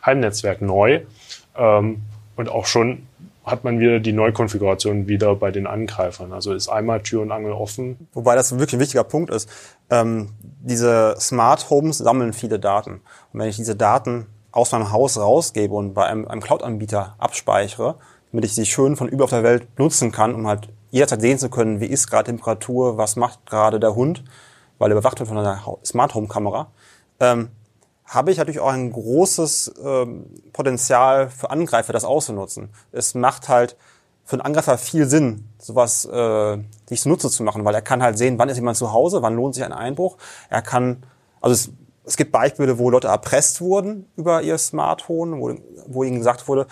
Heimnetzwerk 0.05 0.63
neu. 0.63 1.01
Ähm, 1.57 2.03
und 2.39 2.49
auch 2.49 2.67
schon 2.67 3.03
hat 3.51 3.65
man 3.65 3.81
wieder 3.81 4.01
die 4.01 4.13
Neukonfiguration 4.13 5.09
wieder 5.09 5.35
bei 5.35 5.51
den 5.51 5.67
Angreifern. 5.67 6.33
Also 6.33 6.53
ist 6.53 6.69
einmal 6.69 7.03
Tür 7.03 7.23
und 7.23 7.33
Angel 7.33 7.53
offen. 7.53 8.09
Wobei 8.13 8.35
das 8.35 8.53
wirklich 8.53 8.75
ein 8.75 8.81
wichtiger 8.81 9.05
Punkt 9.05 9.31
ist. 9.31 9.49
Ähm, 9.91 10.31
diese 10.41 11.15
Smart 11.19 11.71
Homes 11.71 11.99
sammeln 11.99 12.33
viele 12.33 12.59
Daten. 12.59 13.01
Und 13.33 13.41
wenn 13.41 13.49
ich 13.49 13.57
diese 13.57 13.77
Daten 13.77 14.27
aus 14.53 14.73
meinem 14.73 14.93
Haus 14.93 15.19
rausgebe 15.19 15.75
und 15.75 15.95
bei 15.95 16.07
einem, 16.07 16.27
einem 16.27 16.41
Cloud-Anbieter 16.41 17.15
abspeichere, 17.19 17.97
damit 18.33 18.45
ich 18.45 18.55
sie 18.55 18.67
schön 18.67 18.97
von 18.97 19.09
über 19.09 19.25
auf 19.25 19.31
der 19.31 19.43
Welt 19.43 19.67
nutzen 19.79 20.13
kann, 20.13 20.35
um 20.35 20.47
halt 20.47 20.69
jederzeit 20.91 21.21
sehen 21.21 21.39
zu 21.39 21.51
können, 21.51 21.81
wie 21.81 21.87
ist 21.87 22.09
gerade 22.09 22.31
Temperatur, 22.31 22.97
was 22.97 23.17
macht 23.17 23.47
gerade 23.47 23.81
der 23.81 23.95
Hund, 23.95 24.25
weil 24.79 24.91
er 24.91 24.97
überwacht 24.97 25.19
wird 25.19 25.29
von 25.29 25.39
einer 25.39 25.63
Smart 25.85 26.15
Home 26.15 26.29
Kamera, 26.29 26.69
ähm, 27.21 27.51
habe 28.09 28.31
ich 28.31 28.39
natürlich 28.39 28.61
auch 28.61 28.73
ein 28.73 28.91
großes 28.91 29.75
ähm, 29.85 30.27
Potenzial 30.53 31.29
für 31.29 31.51
Angreifer, 31.51 31.93
das 31.93 32.05
auszunutzen. 32.05 32.71
Es 32.91 33.15
macht 33.15 33.49
halt 33.49 33.77
für 34.25 34.35
einen 34.35 34.43
Angreifer 34.43 34.79
viel 34.79 35.07
Sinn, 35.07 35.49
sowas 35.59 36.07
äh, 36.07 36.59
sich 36.89 37.01
zunutze 37.01 37.31
zu 37.31 37.43
machen, 37.43 37.65
weil 37.65 37.75
er 37.75 37.83
kann 37.83 38.03
halt 38.03 38.19
sehen, 38.19 38.39
wann 38.39 38.49
ist 38.49 38.57
jemand 38.57 38.77
zu 38.77 38.93
Hause, 38.93 39.23
wann 39.23 39.37
lohnt 39.37 39.55
sich 39.55 39.65
ein 39.65 39.73
Einbruch. 39.73 40.17
Er 40.49 40.63
kann, 40.63 41.03
also 41.41 41.55
es, 41.55 41.71
es 42.05 42.17
gibt 42.17 42.33
Beispiele, 42.33 42.79
wo 42.79 42.91
Leute 42.91 43.09
erpresst 43.09 43.61
wurden 43.61 44.07
über 44.17 44.43
ihr 44.43 44.57
Smartphone, 44.57 45.41
wo, 45.41 45.55
wo 45.87 46.03
ihnen 46.03 46.19
gesagt 46.19 46.49
wurde, 46.49 46.67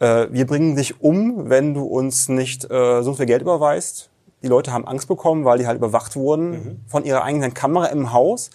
äh, 0.00 0.26
wir 0.30 0.46
bringen 0.46 0.74
dich 0.74 1.00
um, 1.00 1.48
wenn 1.48 1.74
du 1.74 1.84
uns 1.84 2.28
nicht 2.28 2.68
äh, 2.70 3.02
so 3.02 3.14
viel 3.14 3.26
Geld 3.26 3.42
überweist. 3.42 4.10
Die 4.42 4.48
Leute 4.48 4.72
haben 4.72 4.86
Angst 4.86 5.06
bekommen, 5.06 5.44
weil 5.44 5.58
die 5.58 5.66
halt 5.66 5.78
überwacht 5.78 6.16
wurden 6.16 6.50
mhm. 6.50 6.80
von 6.88 7.04
ihrer 7.04 7.22
eigenen 7.22 7.54
Kamera 7.54 7.86
im 7.86 8.12
Haus. 8.12 8.50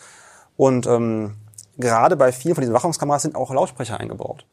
Und 0.57 0.87
ähm, 0.87 1.35
gerade 1.77 2.15
bei 2.15 2.31
vielen 2.31 2.55
von 2.55 2.61
diesen 2.61 2.73
Wachungskameras 2.73 3.21
sind 3.21 3.35
auch 3.35 3.53
Lautsprecher 3.53 3.99
eingebaut. 3.99 4.45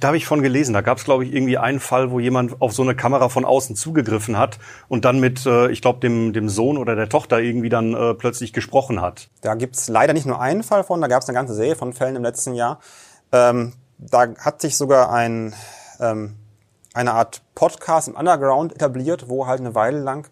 Da 0.00 0.08
habe 0.08 0.16
ich 0.16 0.24
von 0.24 0.40
gelesen. 0.40 0.72
Da 0.72 0.80
gab 0.80 0.98
es, 0.98 1.04
glaube 1.04 1.24
ich, 1.24 1.34
irgendwie 1.34 1.58
einen 1.58 1.78
Fall, 1.78 2.10
wo 2.10 2.18
jemand 2.18 2.62
auf 2.62 2.72
so 2.72 2.82
eine 2.82 2.96
Kamera 2.96 3.28
von 3.28 3.44
außen 3.44 3.76
zugegriffen 3.76 4.38
hat 4.38 4.58
und 4.88 5.04
dann 5.04 5.20
mit, 5.20 5.44
äh, 5.44 5.70
ich 5.70 5.82
glaube, 5.82 6.00
dem, 6.00 6.32
dem 6.32 6.48
Sohn 6.48 6.78
oder 6.78 6.96
der 6.96 7.10
Tochter 7.10 7.40
irgendwie 7.40 7.68
dann 7.68 7.94
äh, 7.94 8.14
plötzlich 8.14 8.54
gesprochen 8.54 9.02
hat. 9.02 9.28
Da 9.42 9.54
gibt's 9.54 9.88
leider 9.88 10.14
nicht 10.14 10.24
nur 10.24 10.40
einen 10.40 10.62
Fall 10.62 10.82
von, 10.82 11.00
da 11.02 11.08
gab 11.08 11.22
es 11.22 11.28
eine 11.28 11.36
ganze 11.36 11.54
Serie 11.54 11.76
von 11.76 11.92
Fällen 11.92 12.16
im 12.16 12.22
letzten 12.22 12.54
Jahr. 12.54 12.80
Ähm, 13.32 13.74
da 13.98 14.34
hat 14.38 14.62
sich 14.62 14.78
sogar 14.78 15.12
ein, 15.12 15.54
ähm, 16.00 16.36
eine 16.94 17.12
Art 17.12 17.42
Podcast 17.54 18.08
im 18.08 18.14
Underground 18.14 18.72
etabliert, 18.72 19.28
wo 19.28 19.46
halt 19.46 19.60
eine 19.60 19.74
Weile 19.74 20.00
lang 20.00 20.26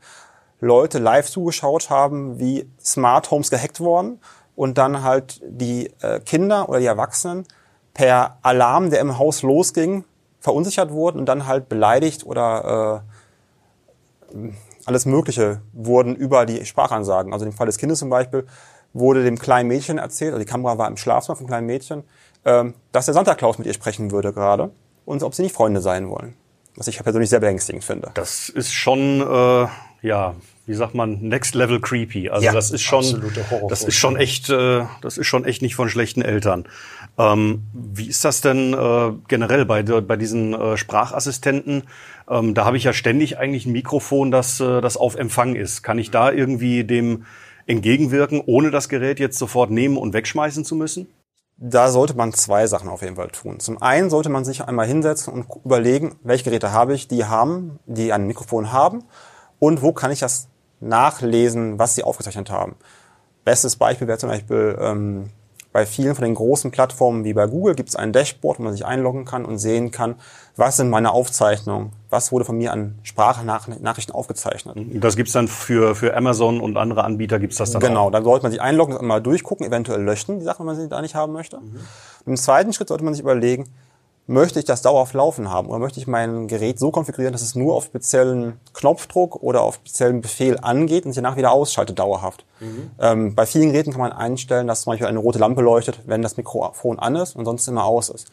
Leute 0.58 0.98
live 0.98 1.28
zugeschaut 1.28 1.90
haben, 1.90 2.38
wie 2.38 2.70
Smart 2.82 3.30
Homes 3.30 3.50
gehackt 3.50 3.80
wurden 3.80 4.20
und 4.56 4.78
dann 4.78 5.02
halt 5.02 5.40
die 5.44 5.90
äh, 6.00 6.20
Kinder 6.20 6.68
oder 6.68 6.80
die 6.80 6.86
Erwachsenen 6.86 7.46
per 7.94 8.38
Alarm, 8.42 8.90
der 8.90 9.00
im 9.00 9.18
Haus 9.18 9.42
losging, 9.42 10.04
verunsichert 10.40 10.90
wurden 10.90 11.18
und 11.18 11.26
dann 11.26 11.46
halt 11.46 11.68
beleidigt 11.68 12.24
oder 12.24 13.04
äh, 14.32 14.50
alles 14.86 15.06
Mögliche 15.06 15.60
wurden 15.72 16.16
über 16.16 16.46
die 16.46 16.64
Sprachansagen. 16.64 17.32
Also 17.32 17.44
im 17.44 17.52
Fall 17.52 17.66
des 17.66 17.78
Kindes 17.78 17.98
zum 17.98 18.10
Beispiel 18.10 18.46
wurde 18.92 19.22
dem 19.22 19.38
kleinen 19.38 19.68
Mädchen 19.68 19.98
erzählt, 19.98 20.32
also 20.32 20.44
die 20.44 20.50
Kamera 20.50 20.78
war 20.78 20.88
im 20.88 20.96
Schlafzimmer 20.96 21.36
vom 21.36 21.46
kleinen 21.46 21.66
Mädchen, 21.66 22.04
äh, 22.44 22.64
dass 22.92 23.04
der 23.04 23.14
Santa 23.14 23.34
Claus 23.34 23.58
mit 23.58 23.66
ihr 23.66 23.74
sprechen 23.74 24.10
würde 24.10 24.32
gerade 24.32 24.70
und 25.04 25.22
ob 25.22 25.34
sie 25.34 25.42
nicht 25.42 25.54
Freunde 25.54 25.80
sein 25.80 26.08
wollen. 26.08 26.36
Was 26.76 26.88
ich 26.88 27.02
persönlich 27.02 27.30
sehr 27.30 27.40
beängstigend 27.40 27.84
finde. 27.84 28.10
Das 28.14 28.48
ist 28.48 28.72
schon, 28.72 29.20
äh, 29.20 29.66
ja, 30.02 30.34
wie 30.70 30.74
sagt 30.74 30.94
man, 30.94 31.20
next 31.20 31.56
level 31.56 31.80
creepy. 31.80 32.30
Also 32.30 32.46
ja, 32.46 32.52
das 32.52 32.70
ist 32.70 32.82
schon, 32.82 33.04
das 33.68 33.82
ist 33.82 33.96
schon 33.96 34.16
echt, 34.16 34.50
äh, 34.50 34.84
das 35.02 35.18
ist 35.18 35.26
schon 35.26 35.44
echt 35.44 35.62
nicht 35.62 35.74
von 35.74 35.88
schlechten 35.88 36.22
Eltern. 36.22 36.64
Ähm, 37.18 37.64
wie 37.72 38.06
ist 38.06 38.24
das 38.24 38.40
denn 38.40 38.72
äh, 38.72 39.12
generell 39.26 39.64
bei, 39.64 39.82
bei 39.82 40.16
diesen 40.16 40.54
äh, 40.54 40.76
Sprachassistenten? 40.76 41.82
Ähm, 42.28 42.54
da 42.54 42.64
habe 42.64 42.76
ich 42.76 42.84
ja 42.84 42.92
ständig 42.92 43.36
eigentlich 43.36 43.66
ein 43.66 43.72
Mikrofon, 43.72 44.30
das, 44.30 44.60
äh, 44.60 44.80
das 44.80 44.96
auf 44.96 45.16
Empfang 45.16 45.56
ist. 45.56 45.82
Kann 45.82 45.98
ich 45.98 46.12
da 46.12 46.30
irgendwie 46.30 46.84
dem 46.84 47.24
entgegenwirken, 47.66 48.40
ohne 48.46 48.70
das 48.70 48.88
Gerät 48.88 49.18
jetzt 49.18 49.38
sofort 49.38 49.72
nehmen 49.72 49.96
und 49.96 50.12
wegschmeißen 50.12 50.64
zu 50.64 50.76
müssen? 50.76 51.08
Da 51.56 51.90
sollte 51.90 52.14
man 52.14 52.32
zwei 52.32 52.68
Sachen 52.68 52.88
auf 52.88 53.02
jeden 53.02 53.16
Fall 53.16 53.28
tun. 53.28 53.58
Zum 53.58 53.82
einen 53.82 54.08
sollte 54.08 54.28
man 54.28 54.44
sich 54.44 54.64
einmal 54.64 54.86
hinsetzen 54.86 55.32
und 55.32 55.46
überlegen, 55.64 56.14
welche 56.22 56.44
Geräte 56.44 56.72
habe 56.72 56.94
ich, 56.94 57.08
die 57.08 57.24
haben, 57.24 57.80
die 57.86 58.12
ein 58.12 58.28
Mikrofon 58.28 58.72
haben 58.72 59.02
und 59.60 59.82
wo 59.82 59.92
kann 59.92 60.10
ich 60.10 60.20
das 60.20 60.48
nachlesen, 60.80 61.78
was 61.78 61.94
sie 61.94 62.02
aufgezeichnet 62.04 62.50
haben. 62.50 62.74
Bestes 63.44 63.76
Beispiel 63.76 64.06
wäre 64.08 64.18
zum 64.18 64.28
Beispiel 64.28 64.76
ähm, 64.80 65.30
bei 65.72 65.86
vielen 65.86 66.14
von 66.16 66.24
den 66.24 66.34
großen 66.34 66.72
Plattformen 66.72 67.22
wie 67.24 67.32
bei 67.32 67.46
Google 67.46 67.74
gibt 67.76 67.90
es 67.90 67.96
ein 67.96 68.12
Dashboard, 68.12 68.58
wo 68.58 68.64
man 68.64 68.72
sich 68.72 68.84
einloggen 68.84 69.24
kann 69.24 69.44
und 69.44 69.58
sehen 69.58 69.92
kann, 69.92 70.16
was 70.56 70.76
sind 70.76 70.90
meine 70.90 71.12
Aufzeichnungen, 71.12 71.92
was 72.10 72.32
wurde 72.32 72.44
von 72.44 72.58
mir 72.58 72.72
an 72.72 72.98
Sprachnachrichten 73.04 74.12
aufgezeichnet. 74.14 74.76
Das 74.94 75.14
gibt's 75.16 75.32
dann 75.32 75.46
für, 75.46 75.94
für 75.94 76.16
Amazon 76.16 76.60
und 76.60 76.76
andere 76.76 77.04
Anbieter 77.04 77.38
gibt's 77.38 77.56
das 77.56 77.70
dann 77.70 77.80
Genau, 77.80 78.08
auch. 78.08 78.10
dann 78.10 78.24
sollte 78.24 78.42
man 78.42 78.50
sich 78.52 78.60
einloggen, 78.60 79.04
mal 79.06 79.20
durchgucken, 79.22 79.64
eventuell 79.64 80.02
löschen, 80.02 80.40
die 80.40 80.44
Sachen, 80.44 80.60
wenn 80.60 80.74
man 80.74 80.76
sie 80.76 80.88
da 80.88 81.00
nicht 81.02 81.14
haben 81.14 81.32
möchte. 81.32 81.58
Mhm. 81.58 81.78
Im 82.26 82.36
zweiten 82.36 82.72
Schritt 82.72 82.88
sollte 82.88 83.04
man 83.04 83.14
sich 83.14 83.22
überlegen, 83.22 83.68
möchte 84.30 84.60
ich 84.60 84.64
das 84.64 84.80
dauerhaft 84.80 85.12
laufen 85.12 85.50
haben 85.50 85.68
oder 85.68 85.80
möchte 85.80 85.98
ich 85.98 86.06
mein 86.06 86.46
Gerät 86.46 86.78
so 86.78 86.92
konfigurieren, 86.92 87.32
dass 87.32 87.42
es 87.42 87.56
nur 87.56 87.74
auf 87.74 87.86
speziellen 87.86 88.60
Knopfdruck 88.74 89.42
oder 89.42 89.62
auf 89.62 89.74
speziellen 89.74 90.20
Befehl 90.20 90.56
angeht 90.62 91.04
und 91.04 91.12
sich 91.12 91.20
danach 91.20 91.36
wieder 91.36 91.50
ausschaltet 91.50 91.98
dauerhaft. 91.98 92.44
Mhm. 92.60 92.90
Ähm, 93.00 93.34
bei 93.34 93.44
vielen 93.44 93.72
Geräten 93.72 93.90
kann 93.90 94.00
man 94.00 94.12
einstellen, 94.12 94.68
dass 94.68 94.82
zum 94.82 94.92
Beispiel 94.92 95.08
eine 95.08 95.18
rote 95.18 95.40
Lampe 95.40 95.62
leuchtet, 95.62 96.02
wenn 96.06 96.22
das 96.22 96.36
Mikrofon 96.36 97.00
an 97.00 97.16
ist 97.16 97.34
und 97.34 97.44
sonst 97.44 97.66
immer 97.66 97.84
aus 97.84 98.08
ist. 98.08 98.30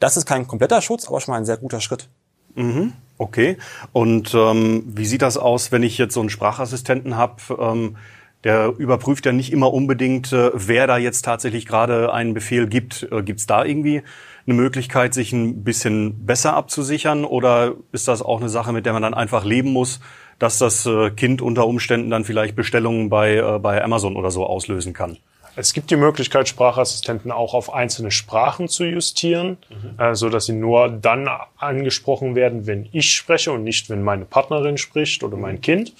Das 0.00 0.16
ist 0.16 0.26
kein 0.26 0.48
kompletter 0.48 0.82
Schutz, 0.82 1.06
aber 1.06 1.20
schon 1.20 1.32
mal 1.32 1.38
ein 1.38 1.46
sehr 1.46 1.56
guter 1.56 1.80
Schritt. 1.80 2.08
Mhm. 2.56 2.94
Okay. 3.16 3.58
Und 3.92 4.34
ähm, 4.34 4.82
wie 4.88 5.06
sieht 5.06 5.22
das 5.22 5.36
aus, 5.36 5.70
wenn 5.70 5.84
ich 5.84 5.98
jetzt 5.98 6.14
so 6.14 6.20
einen 6.20 6.30
Sprachassistenten 6.30 7.16
habe? 7.16 7.36
Ähm, 7.60 7.96
der 8.44 8.72
überprüft 8.76 9.26
ja 9.26 9.32
nicht 9.32 9.52
immer 9.52 9.72
unbedingt, 9.72 10.32
äh, 10.32 10.50
wer 10.54 10.86
da 10.86 10.98
jetzt 10.98 11.24
tatsächlich 11.24 11.66
gerade 11.66 12.12
einen 12.12 12.34
Befehl 12.34 12.66
gibt. 12.66 13.08
Äh, 13.10 13.22
Gibt 13.22 13.40
es 13.40 13.46
da 13.46 13.64
irgendwie 13.64 14.02
eine 14.48 14.56
Möglichkeit, 14.56 15.14
sich 15.14 15.32
ein 15.32 15.62
bisschen 15.62 16.24
besser 16.24 16.54
abzusichern? 16.54 17.24
Oder 17.24 17.74
ist 17.92 18.08
das 18.08 18.22
auch 18.22 18.40
eine 18.40 18.48
Sache, 18.48 18.72
mit 18.72 18.86
der 18.86 18.94
man 18.94 19.02
dann 19.02 19.14
einfach 19.14 19.44
leben 19.44 19.72
muss, 19.72 20.00
dass 20.38 20.58
das 20.58 20.86
äh, 20.86 21.10
Kind 21.10 21.42
unter 21.42 21.66
Umständen 21.66 22.10
dann 22.10 22.24
vielleicht 22.24 22.56
Bestellungen 22.56 23.10
bei, 23.10 23.36
äh, 23.36 23.58
bei 23.58 23.82
Amazon 23.82 24.16
oder 24.16 24.30
so 24.30 24.46
auslösen 24.46 24.92
kann? 24.92 25.18
Es 25.56 25.72
gibt 25.72 25.90
die 25.90 25.96
Möglichkeit, 25.96 26.48
Sprachassistenten 26.48 27.32
auch 27.32 27.52
auf 27.52 27.74
einzelne 27.74 28.12
Sprachen 28.12 28.68
zu 28.68 28.84
justieren, 28.84 29.58
mhm. 29.68 30.00
äh, 30.00 30.14
so 30.14 30.28
dass 30.28 30.46
sie 30.46 30.52
nur 30.52 30.88
dann 30.88 31.28
angesprochen 31.56 32.34
werden, 32.36 32.66
wenn 32.66 32.88
ich 32.92 33.12
spreche 33.14 33.50
und 33.52 33.64
nicht, 33.64 33.90
wenn 33.90 34.02
meine 34.02 34.24
Partnerin 34.24 34.78
spricht 34.78 35.24
oder 35.24 35.36
mein 35.36 35.60
Kind 35.60 35.92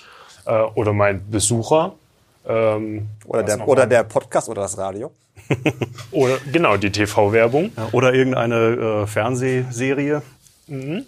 äh, 0.47 0.61
oder 0.75 0.93
mein 0.93 1.29
Besucher. 1.29 1.95
Ähm, 2.49 3.09
oder, 3.27 3.43
der, 3.43 3.69
oder 3.69 3.87
der 3.87 4.05
Podcast 4.05 4.49
oder 4.49 4.63
das 4.63 4.79
Radio. 4.79 5.13
oder 6.11 6.39
genau, 6.51 6.77
die 6.77 6.91
TV-Werbung. 6.91 7.71
Ja, 7.77 7.89
oder 7.93 8.15
irgendeine 8.15 9.03
äh, 9.03 9.07
Fernsehserie. 9.07 10.23
Mhm. 10.67 11.05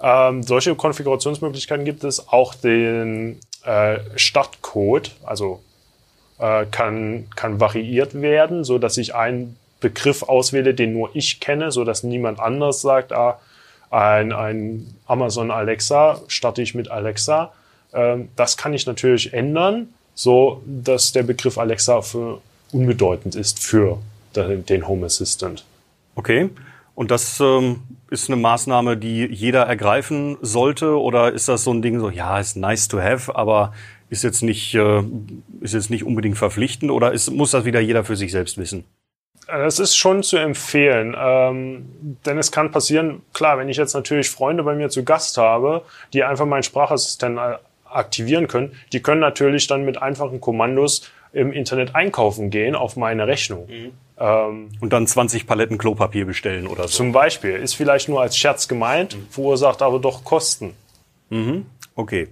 Ähm, 0.00 0.42
solche 0.42 0.74
Konfigurationsmöglichkeiten 0.74 1.84
gibt 1.84 2.04
es. 2.04 2.28
Auch 2.28 2.54
den 2.54 3.40
äh, 3.64 3.98
Startcode, 4.14 5.10
also 5.24 5.60
äh, 6.38 6.66
kann, 6.66 7.26
kann 7.34 7.60
variiert 7.60 8.20
werden, 8.20 8.64
so 8.64 8.78
dass 8.78 8.96
ich 8.96 9.14
einen 9.14 9.56
Begriff 9.80 10.22
auswähle, 10.22 10.74
den 10.74 10.92
nur 10.92 11.10
ich 11.14 11.40
kenne, 11.40 11.72
so 11.72 11.84
dass 11.84 12.02
niemand 12.02 12.40
anders 12.40 12.80
sagt, 12.80 13.12
ah, 13.12 13.38
ein, 13.90 14.32
ein 14.32 14.94
Amazon 15.06 15.50
Alexa 15.50 16.20
starte 16.28 16.62
ich 16.62 16.74
mit 16.74 16.90
Alexa. 16.90 17.52
Ähm, 17.92 18.28
das 18.36 18.56
kann 18.56 18.74
ich 18.74 18.86
natürlich 18.86 19.32
ändern, 19.32 19.94
so 20.16 20.62
dass 20.66 21.12
der 21.12 21.22
Begriff 21.22 21.58
Alexa 21.58 22.00
für 22.02 22.40
unbedeutend 22.72 23.36
ist 23.36 23.62
für 23.62 23.98
den 24.34 24.88
Home 24.88 25.06
Assistant. 25.06 25.64
Okay. 26.16 26.50
Und 26.96 27.10
das 27.10 27.38
ähm, 27.40 27.82
ist 28.10 28.28
eine 28.28 28.40
Maßnahme, 28.40 28.96
die 28.96 29.26
jeder 29.26 29.62
ergreifen 29.62 30.38
sollte? 30.40 30.98
Oder 30.98 31.32
ist 31.32 31.46
das 31.46 31.62
so 31.62 31.72
ein 31.72 31.82
Ding 31.82 32.00
so, 32.00 32.08
ja, 32.08 32.40
ist 32.40 32.56
nice 32.56 32.88
to 32.88 33.00
have, 33.00 33.36
aber 33.36 33.74
ist 34.08 34.24
jetzt 34.24 34.42
nicht, 34.42 34.74
äh, 34.74 35.02
ist 35.60 35.74
jetzt 35.74 35.90
nicht 35.90 36.04
unbedingt 36.04 36.38
verpflichtend? 36.38 36.90
Oder 36.90 37.12
ist, 37.12 37.30
muss 37.30 37.50
das 37.50 37.66
wieder 37.66 37.80
jeder 37.80 38.02
für 38.02 38.16
sich 38.16 38.32
selbst 38.32 38.56
wissen? 38.56 38.84
Es 39.46 39.78
ist 39.78 39.94
schon 39.94 40.22
zu 40.22 40.38
empfehlen, 40.38 41.14
ähm, 41.16 42.16
denn 42.24 42.36
es 42.36 42.50
kann 42.50 42.72
passieren, 42.72 43.22
klar, 43.32 43.58
wenn 43.58 43.68
ich 43.68 43.76
jetzt 43.76 43.94
natürlich 43.94 44.28
Freunde 44.28 44.64
bei 44.64 44.74
mir 44.74 44.88
zu 44.88 45.04
Gast 45.04 45.38
habe, 45.38 45.82
die 46.12 46.24
einfach 46.24 46.46
meinen 46.46 46.64
Sprachassistenten 46.64 47.38
äh, 47.38 47.56
aktivieren 47.96 48.48
können, 48.48 48.72
die 48.92 49.00
können 49.00 49.20
natürlich 49.20 49.66
dann 49.66 49.84
mit 49.84 50.00
einfachen 50.00 50.40
Kommandos 50.40 51.10
im 51.32 51.52
Internet 51.52 51.94
einkaufen 51.94 52.50
gehen 52.50 52.74
auf 52.74 52.96
meine 52.96 53.26
Rechnung. 53.26 53.66
Mhm. 53.68 53.92
Ähm, 54.18 54.68
und 54.80 54.92
dann 54.92 55.06
20 55.06 55.46
Paletten 55.46 55.78
Klopapier 55.78 56.24
bestellen 56.24 56.66
oder 56.66 56.84
so. 56.84 56.96
Zum 56.96 57.12
Beispiel. 57.12 57.56
Ist 57.56 57.74
vielleicht 57.74 58.08
nur 58.08 58.20
als 58.22 58.36
Scherz 58.36 58.68
gemeint, 58.68 59.16
mhm. 59.16 59.26
verursacht 59.30 59.82
aber 59.82 59.98
doch 59.98 60.24
Kosten. 60.24 60.72
Mhm. 61.28 61.66
Okay. 61.94 62.28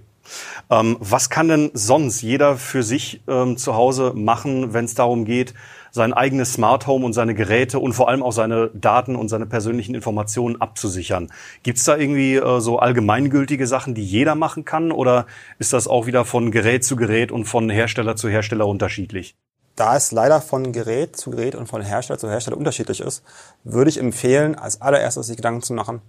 Ähm, 0.71 0.97
was 0.99 1.29
kann 1.29 1.47
denn 1.47 1.69
sonst 1.73 2.21
jeder 2.21 2.57
für 2.57 2.81
sich 2.81 3.21
ähm, 3.27 3.57
zu 3.57 3.75
Hause 3.75 4.13
machen, 4.15 4.73
wenn 4.73 4.85
es 4.85 4.95
darum 4.95 5.25
geht, 5.25 5.53
sein 5.95 6.11
eigenes 6.11 6.51
Smart 6.51 6.87
Home 6.87 7.05
und 7.05 7.13
seine 7.13 7.33
Geräte 7.33 7.79
und 7.79 7.93
vor 7.93 8.09
allem 8.09 8.21
auch 8.21 8.33
seine 8.33 8.69
Daten 8.73 9.15
und 9.15 9.29
seine 9.29 9.45
persönlichen 9.45 9.95
Informationen 9.95 10.59
abzusichern. 10.59 11.31
Gibt 11.63 11.77
es 11.77 11.85
da 11.85 11.95
irgendwie 11.95 12.35
äh, 12.35 12.59
so 12.59 12.79
allgemeingültige 12.79 13.65
Sachen, 13.65 13.95
die 13.95 14.03
jeder 14.03 14.35
machen 14.35 14.65
kann 14.65 14.91
oder 14.91 15.25
ist 15.57 15.71
das 15.71 15.87
auch 15.87 16.05
wieder 16.05 16.25
von 16.25 16.51
Gerät 16.51 16.83
zu 16.83 16.97
Gerät 16.97 17.31
und 17.31 17.45
von 17.45 17.69
Hersteller 17.69 18.17
zu 18.17 18.27
Hersteller 18.27 18.67
unterschiedlich? 18.67 19.37
Da 19.77 19.95
es 19.95 20.11
leider 20.11 20.41
von 20.41 20.73
Gerät 20.73 21.15
zu 21.15 21.31
Gerät 21.31 21.55
und 21.55 21.67
von 21.67 21.81
Hersteller 21.81 22.19
zu 22.19 22.29
Hersteller 22.29 22.57
unterschiedlich 22.57 22.99
ist, 22.99 23.23
würde 23.63 23.89
ich 23.89 23.97
empfehlen, 23.97 24.55
als 24.55 24.81
allererstes 24.81 25.27
sich 25.27 25.37
Gedanken 25.37 25.61
zu 25.61 25.73
machen, 25.73 26.01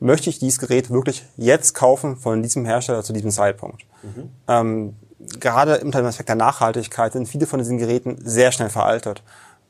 möchte 0.00 0.30
ich 0.30 0.40
dieses 0.40 0.58
Gerät 0.58 0.90
wirklich 0.90 1.24
jetzt 1.36 1.74
kaufen 1.74 2.16
von 2.16 2.42
diesem 2.42 2.64
Hersteller 2.64 3.04
zu 3.04 3.12
diesem 3.12 3.30
Zeitpunkt? 3.30 3.86
Mhm. 4.02 4.30
Ähm, 4.48 4.96
gerade 5.40 5.78
dem 5.78 5.94
Aspekt 5.94 6.28
der 6.28 6.36
Nachhaltigkeit 6.36 7.12
sind 7.12 7.28
viele 7.28 7.46
von 7.46 7.58
diesen 7.58 7.78
Geräten 7.78 8.18
sehr 8.22 8.52
schnell 8.52 8.70
veraltet. 8.70 9.22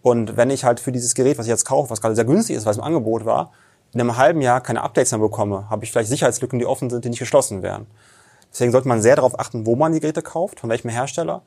Und 0.02 0.36
wenn 0.36 0.50
ich 0.50 0.64
halt 0.64 0.80
für 0.80 0.92
dieses 0.92 1.14
Gerät, 1.14 1.38
was 1.38 1.46
ich 1.46 1.50
jetzt 1.50 1.64
kaufe, 1.64 1.90
was 1.90 2.00
gerade 2.00 2.14
sehr 2.14 2.24
günstig 2.24 2.56
ist, 2.56 2.66
weil 2.66 2.72
es 2.72 2.78
im 2.78 2.84
Angebot 2.84 3.24
war, 3.24 3.52
in 3.92 4.00
einem 4.00 4.16
halben 4.16 4.40
Jahr 4.42 4.60
keine 4.60 4.82
Updates 4.82 5.12
mehr 5.12 5.20
bekomme, 5.20 5.68
habe 5.70 5.84
ich 5.84 5.90
vielleicht 5.90 6.10
Sicherheitslücken, 6.10 6.58
die 6.58 6.66
offen 6.66 6.90
sind, 6.90 7.04
die 7.04 7.08
nicht 7.08 7.18
geschlossen 7.18 7.62
werden. 7.62 7.86
Deswegen 8.52 8.72
sollte 8.72 8.88
man 8.88 9.02
sehr 9.02 9.16
darauf 9.16 9.38
achten, 9.38 9.66
wo 9.66 9.76
man 9.76 9.92
die 9.92 10.00
Geräte 10.00 10.22
kauft, 10.22 10.60
von 10.60 10.70
welchem 10.70 10.90
Hersteller, 10.90 11.42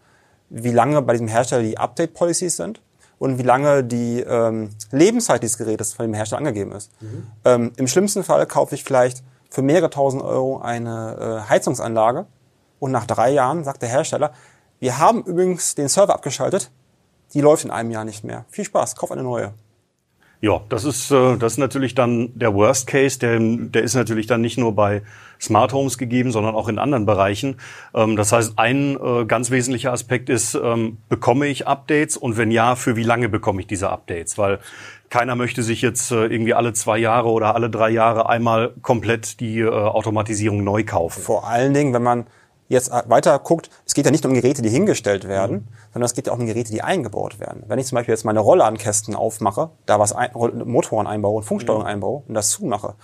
wie 0.50 0.72
lange 0.72 1.02
bei 1.02 1.14
diesem 1.14 1.28
Hersteller 1.28 1.64
die 1.64 1.78
Update-Policies 1.78 2.58
sind 2.58 2.82
und 3.20 3.38
wie 3.38 3.44
lange 3.44 3.84
die 3.84 4.22
ähm, 4.22 4.70
Lebenszeit 4.92 5.44
dieses 5.44 5.58
Gerätes 5.58 5.94
von 5.94 6.06
dem 6.06 6.14
Hersteller 6.14 6.40
angegeben 6.40 6.72
ist. 6.72 6.92
Mhm. 7.02 7.28
Ähm, 7.46 7.72
Im 7.78 7.88
schlimmsten 7.88 8.24
Fall 8.24 8.46
kaufe 8.48 8.76
ich 8.76 8.84
vielleicht 8.84 9.24
für 9.50 9.62
mehrere 9.62 9.90
tausend 9.90 10.24
Euro 10.24 10.60
eine 10.60 11.44
äh, 11.46 11.50
Heizungsanlage, 11.50 12.26
und 12.82 12.92
nach 12.92 13.06
drei 13.06 13.30
Jahren 13.30 13.64
sagt 13.64 13.84
der 13.84 13.90
Hersteller, 13.90 14.34
wir 14.80 14.98
haben 14.98 15.24
übrigens 15.24 15.76
den 15.76 15.88
Server 15.88 16.16
abgeschaltet, 16.16 16.72
die 17.34 17.42
läuft 17.42 17.64
in 17.64 17.72
einem 17.72 17.92
Jahr 17.92 18.04
nicht 18.04 18.24
mehr. 18.24 18.46
Viel 18.50 18.66
Spaß, 18.66 18.96
kauf 18.96 19.12
eine 19.12 19.22
neue. 19.22 19.54
Ja, 20.42 20.62
das 20.70 20.86
ist, 20.86 21.12
äh, 21.12 21.38
das 21.38 21.54
ist 21.54 21.58
natürlich 21.60 21.94
dann 21.94 22.32
der 22.34 22.56
Worst 22.56 22.88
Case, 22.88 23.20
der, 23.20 23.40
der 23.40 23.84
ist 23.84 23.94
natürlich 23.94 24.26
dann 24.26 24.42
nicht 24.42 24.58
nur 24.58 24.74
bei 24.74 25.04
Smart 25.40 25.72
Homes 25.72 26.00
gegeben, 26.00 26.32
sondern 26.32 26.56
auch 26.56 26.68
in 26.68 26.80
anderen 26.80 27.06
Bereichen. 27.06 27.58
Ähm, 27.94 28.16
das 28.16 28.32
heißt, 28.32 28.54
ein 28.58 28.98
äh, 29.00 29.26
ganz 29.26 29.52
wesentlicher 29.52 29.94
Aspekt 29.94 30.30
ist, 30.30 30.56
ähm, 30.56 30.98
bekomme 31.10 31.46
ich 31.46 31.68
Updates 31.68 32.18
und 32.18 32.38
wenn 32.38 32.50
ja, 32.50 32.76
für 32.76 32.96
wie 32.96 33.04
lange 33.04 33.30
bekomme 33.30 33.62
ich 33.62 33.68
diese 33.68 33.92
Updates? 33.92 34.40
Weil 34.40 34.58
keiner 35.10 35.36
möchte 35.36 35.62
sich 35.62 35.84
jetzt 35.84 36.10
äh, 36.10 36.26
irgendwie 36.26 36.56
alle 36.56 36.74
zwei 36.74 36.98
Jahre 36.98 37.30
oder 37.30 37.54
alle 37.54 37.70
drei 37.70 37.92
Jahre 37.92 38.28
einmal 38.28 38.74
komplett 38.82 39.40
die 39.40 39.64
Automatisierung 39.64 40.64
neu 40.64 40.84
kaufen. 40.84 41.22
Vor 41.22 41.48
allen 41.48 41.76
Dingen, 41.76 41.94
wenn 41.94 42.02
man 42.02 42.26
jetzt 42.72 42.92
weiter 43.08 43.38
guckt, 43.40 43.70
es 43.86 43.94
geht 43.94 44.06
ja 44.06 44.12
nicht 44.12 44.26
um 44.26 44.34
Geräte, 44.34 44.62
die 44.62 44.70
hingestellt 44.70 45.28
werden, 45.28 45.56
mhm. 45.58 45.68
sondern 45.94 46.06
es 46.06 46.14
geht 46.14 46.28
ja 46.28 46.34
auch 46.34 46.40
um 46.40 46.46
Geräte, 46.46 46.72
die 46.72 46.82
eingebaut 46.82 47.40
werden. 47.40 47.64
Wenn 47.68 47.80
ich 47.80 47.86
zum 47.88 47.98
Beispiel 47.98 48.14
jetzt 48.14 48.24
meine 48.24 48.40
Rollladenkästen 48.40 49.16
aufmache, 49.16 49.70
da 49.86 50.00
was 50.00 50.14
ein, 50.14 50.32
Motoren 50.66 51.08
einbaue 51.08 51.38
und 51.38 51.44
Funksteuerung 51.44 51.84
mhm. 51.84 51.90
einbaue 51.90 52.24
und 52.28 52.34
das 52.34 52.50
zumache, 52.50 52.96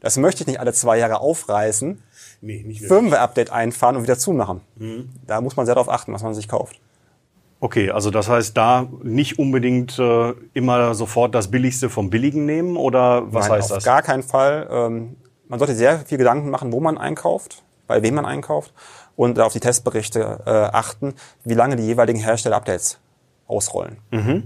das 0.00 0.18
möchte 0.18 0.42
ich 0.42 0.46
nicht 0.46 0.60
alle 0.60 0.74
zwei 0.74 0.98
Jahre 0.98 1.20
aufreißen, 1.20 2.02
nee, 2.42 2.74
Firmware-Update 2.74 3.50
einfahren 3.50 3.96
und 3.96 4.02
wieder 4.02 4.18
zumachen. 4.18 4.60
Mhm. 4.76 5.10
Da 5.26 5.40
muss 5.40 5.56
man 5.56 5.64
sehr 5.64 5.74
darauf 5.74 5.88
achten, 5.88 6.12
was 6.12 6.22
man 6.22 6.34
sich 6.34 6.46
kauft. 6.46 6.78
Okay, 7.60 7.90
also 7.90 8.10
das 8.10 8.28
heißt, 8.28 8.54
da 8.54 8.86
nicht 9.02 9.38
unbedingt 9.38 9.98
äh, 9.98 10.34
immer 10.52 10.94
sofort 10.94 11.34
das 11.34 11.50
Billigste 11.50 11.88
vom 11.88 12.10
Billigen 12.10 12.44
nehmen 12.44 12.76
oder 12.76 13.32
was 13.32 13.48
Nein, 13.48 13.58
heißt 13.58 13.72
auf 13.72 13.78
das? 13.78 13.84
Gar 13.84 14.02
keinen 14.02 14.22
Fall. 14.22 14.68
Ähm, 14.70 15.16
man 15.48 15.58
sollte 15.58 15.74
sehr 15.74 16.00
viel 16.00 16.18
Gedanken 16.18 16.50
machen, 16.50 16.72
wo 16.72 16.80
man 16.80 16.98
einkauft, 16.98 17.62
bei 17.86 18.02
wem 18.02 18.16
man 18.16 18.26
einkauft 18.26 18.74
und 19.16 19.38
auf 19.40 19.52
die 19.52 19.60
Testberichte 19.60 20.40
äh, 20.46 20.50
achten, 20.50 21.14
wie 21.44 21.54
lange 21.54 21.76
die 21.76 21.84
jeweiligen 21.84 22.20
Hersteller 22.20 22.56
Updates 22.56 22.98
ausrollen. 23.46 23.98
Mhm. 24.10 24.44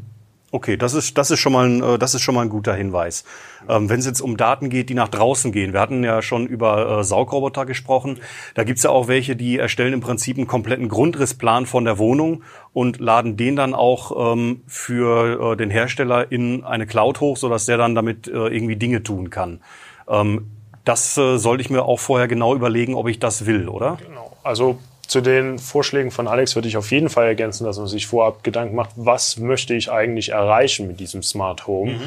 Okay, 0.50 0.78
das 0.78 0.94
ist, 0.94 1.18
das 1.18 1.30
ist 1.30 1.40
schon 1.40 1.52
mal 1.52 1.68
ein, 1.68 1.82
äh, 1.82 1.98
das 1.98 2.14
ist 2.14 2.22
schon 2.22 2.34
mal 2.34 2.40
ein 2.40 2.48
guter 2.48 2.74
Hinweis. 2.74 3.24
Ähm, 3.68 3.90
Wenn 3.90 4.00
es 4.00 4.06
jetzt 4.06 4.22
um 4.22 4.38
Daten 4.38 4.70
geht, 4.70 4.88
die 4.88 4.94
nach 4.94 5.08
draußen 5.08 5.52
gehen, 5.52 5.74
wir 5.74 5.80
hatten 5.80 6.02
ja 6.02 6.22
schon 6.22 6.46
über 6.46 7.00
äh, 7.00 7.04
Saugroboter 7.04 7.66
gesprochen, 7.66 8.18
da 8.54 8.64
gibt's 8.64 8.82
ja 8.82 8.90
auch 8.90 9.08
welche, 9.08 9.36
die 9.36 9.58
erstellen 9.58 9.92
im 9.92 10.00
Prinzip 10.00 10.38
einen 10.38 10.46
kompletten 10.46 10.88
Grundrissplan 10.88 11.66
von 11.66 11.84
der 11.84 11.98
Wohnung 11.98 12.44
und 12.72 12.98
laden 12.98 13.36
den 13.36 13.56
dann 13.56 13.74
auch 13.74 14.32
ähm, 14.32 14.62
für 14.66 15.52
äh, 15.52 15.56
den 15.56 15.68
Hersteller 15.68 16.32
in 16.32 16.64
eine 16.64 16.86
Cloud 16.86 17.20
hoch, 17.20 17.36
sodass 17.36 17.66
der 17.66 17.76
dann 17.76 17.94
damit 17.94 18.26
äh, 18.26 18.30
irgendwie 18.30 18.76
Dinge 18.76 19.02
tun 19.02 19.28
kann. 19.28 19.60
Ähm, 20.08 20.50
das 20.84 21.18
äh, 21.18 21.36
sollte 21.36 21.60
ich 21.60 21.68
mir 21.68 21.82
auch 21.82 22.00
vorher 22.00 22.26
genau 22.26 22.54
überlegen, 22.54 22.94
ob 22.94 23.08
ich 23.08 23.18
das 23.18 23.44
will, 23.44 23.68
oder? 23.68 23.98
Genau. 24.02 24.27
Also 24.42 24.78
zu 25.08 25.22
den 25.22 25.58
Vorschlägen 25.58 26.10
von 26.10 26.28
Alex 26.28 26.54
würde 26.54 26.68
ich 26.68 26.76
auf 26.76 26.90
jeden 26.90 27.08
Fall 27.08 27.26
ergänzen, 27.26 27.64
dass 27.64 27.78
man 27.78 27.86
sich 27.86 28.06
vorab 28.06 28.44
Gedanken 28.44 28.76
macht, 28.76 28.90
was 28.96 29.38
möchte 29.38 29.74
ich 29.74 29.90
eigentlich 29.90 30.30
erreichen 30.30 30.86
mit 30.86 31.00
diesem 31.00 31.22
Smart 31.22 31.66
Home? 31.66 31.92
Mhm. 31.92 32.00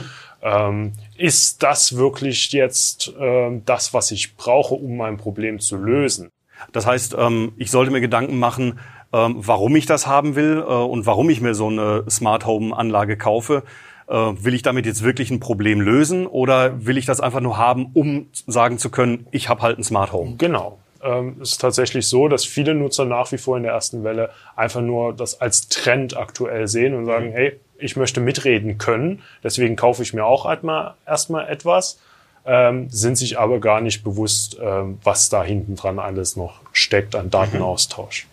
Ähm, 0.44 0.94
ist 1.18 1.64
das 1.64 1.98
wirklich 1.98 2.52
jetzt 2.52 3.12
ähm, 3.20 3.64
das, 3.66 3.94
was 3.94 4.12
ich 4.12 4.38
brauche, 4.38 4.76
um 4.76 4.98
mein 4.98 5.18
Problem 5.18 5.60
zu 5.60 5.78
lösen? 5.78 6.30
Das 6.72 6.86
heißt, 6.86 7.16
ähm, 7.18 7.54
ich 7.58 7.72
sollte 7.72 7.92
mir 7.92 8.02
Gedanken 8.02 8.38
machen, 8.38 8.80
ähm, 9.14 9.36
warum 9.38 9.76
ich 9.76 9.88
das 9.88 10.06
haben 10.06 10.36
will 10.36 10.60
äh, 10.60 10.72
und 10.72 11.08
warum 11.08 11.30
ich 11.32 11.42
mir 11.42 11.56
so 11.56 11.68
eine 11.68 12.04
Smart 12.08 12.46
Home 12.46 12.76
Anlage 12.76 13.18
kaufe. 13.18 13.64
Äh, 14.08 14.14
will 14.14 14.54
ich 14.54 14.62
damit 14.62 14.86
jetzt 14.86 15.04
wirklich 15.04 15.32
ein 15.32 15.40
Problem 15.40 15.82
lösen 15.82 16.28
oder 16.28 16.86
will 16.86 16.98
ich 16.98 17.06
das 17.06 17.20
einfach 17.20 17.42
nur 17.42 17.58
haben, 17.58 17.90
um 17.94 18.28
sagen 18.46 18.78
zu 18.78 18.92
können, 18.92 19.26
ich 19.32 19.50
habe 19.50 19.64
halt 19.64 19.80
ein 19.80 19.84
Smart 19.84 20.12
Home? 20.12 20.36
Genau 20.38 20.78
ähm, 21.04 21.42
ist 21.42 21.60
tatsächlich 21.60 22.08
so, 22.08 22.28
dass 22.28 22.46
viele 22.46 22.74
Nutzer 22.74 23.06
nach 23.06 23.32
wie 23.32 23.38
vor 23.38 23.58
in 23.58 23.64
der 23.64 23.74
ersten 23.74 24.04
Welle 24.04 24.30
einfach 24.56 24.82
nur 24.82 25.14
das 25.14 25.42
als 25.42 25.70
Trend 25.70 26.18
aktuell 26.18 26.68
sehen 26.68 26.94
und 26.94 27.06
sagen, 27.06 27.30
mhm. 27.30 27.34
hey, 27.34 27.60
ich 27.78 27.96
möchte 27.96 28.22
mitreden 28.22 28.78
können, 28.78 29.22
deswegen 29.44 29.76
kaufe 29.76 30.04
ich 30.04 30.14
mir 30.14 30.26
auch 30.26 30.46
erstmal, 30.46 30.94
erstmal 31.06 31.50
etwas, 31.50 32.00
ähm, 32.46 32.90
sind 32.90 33.18
sich 33.18 33.40
aber 33.40 33.60
gar 33.60 33.82
nicht 33.82 34.04
bewusst, 34.04 34.58
ähm, 34.62 35.00
was 35.04 35.30
da 35.30 35.44
hinten 35.44 35.76
dran 35.76 36.00
alles 36.00 36.36
noch 36.36 36.60
steckt 36.74 37.16
an 37.16 37.30
Datenaustausch. 37.30 38.28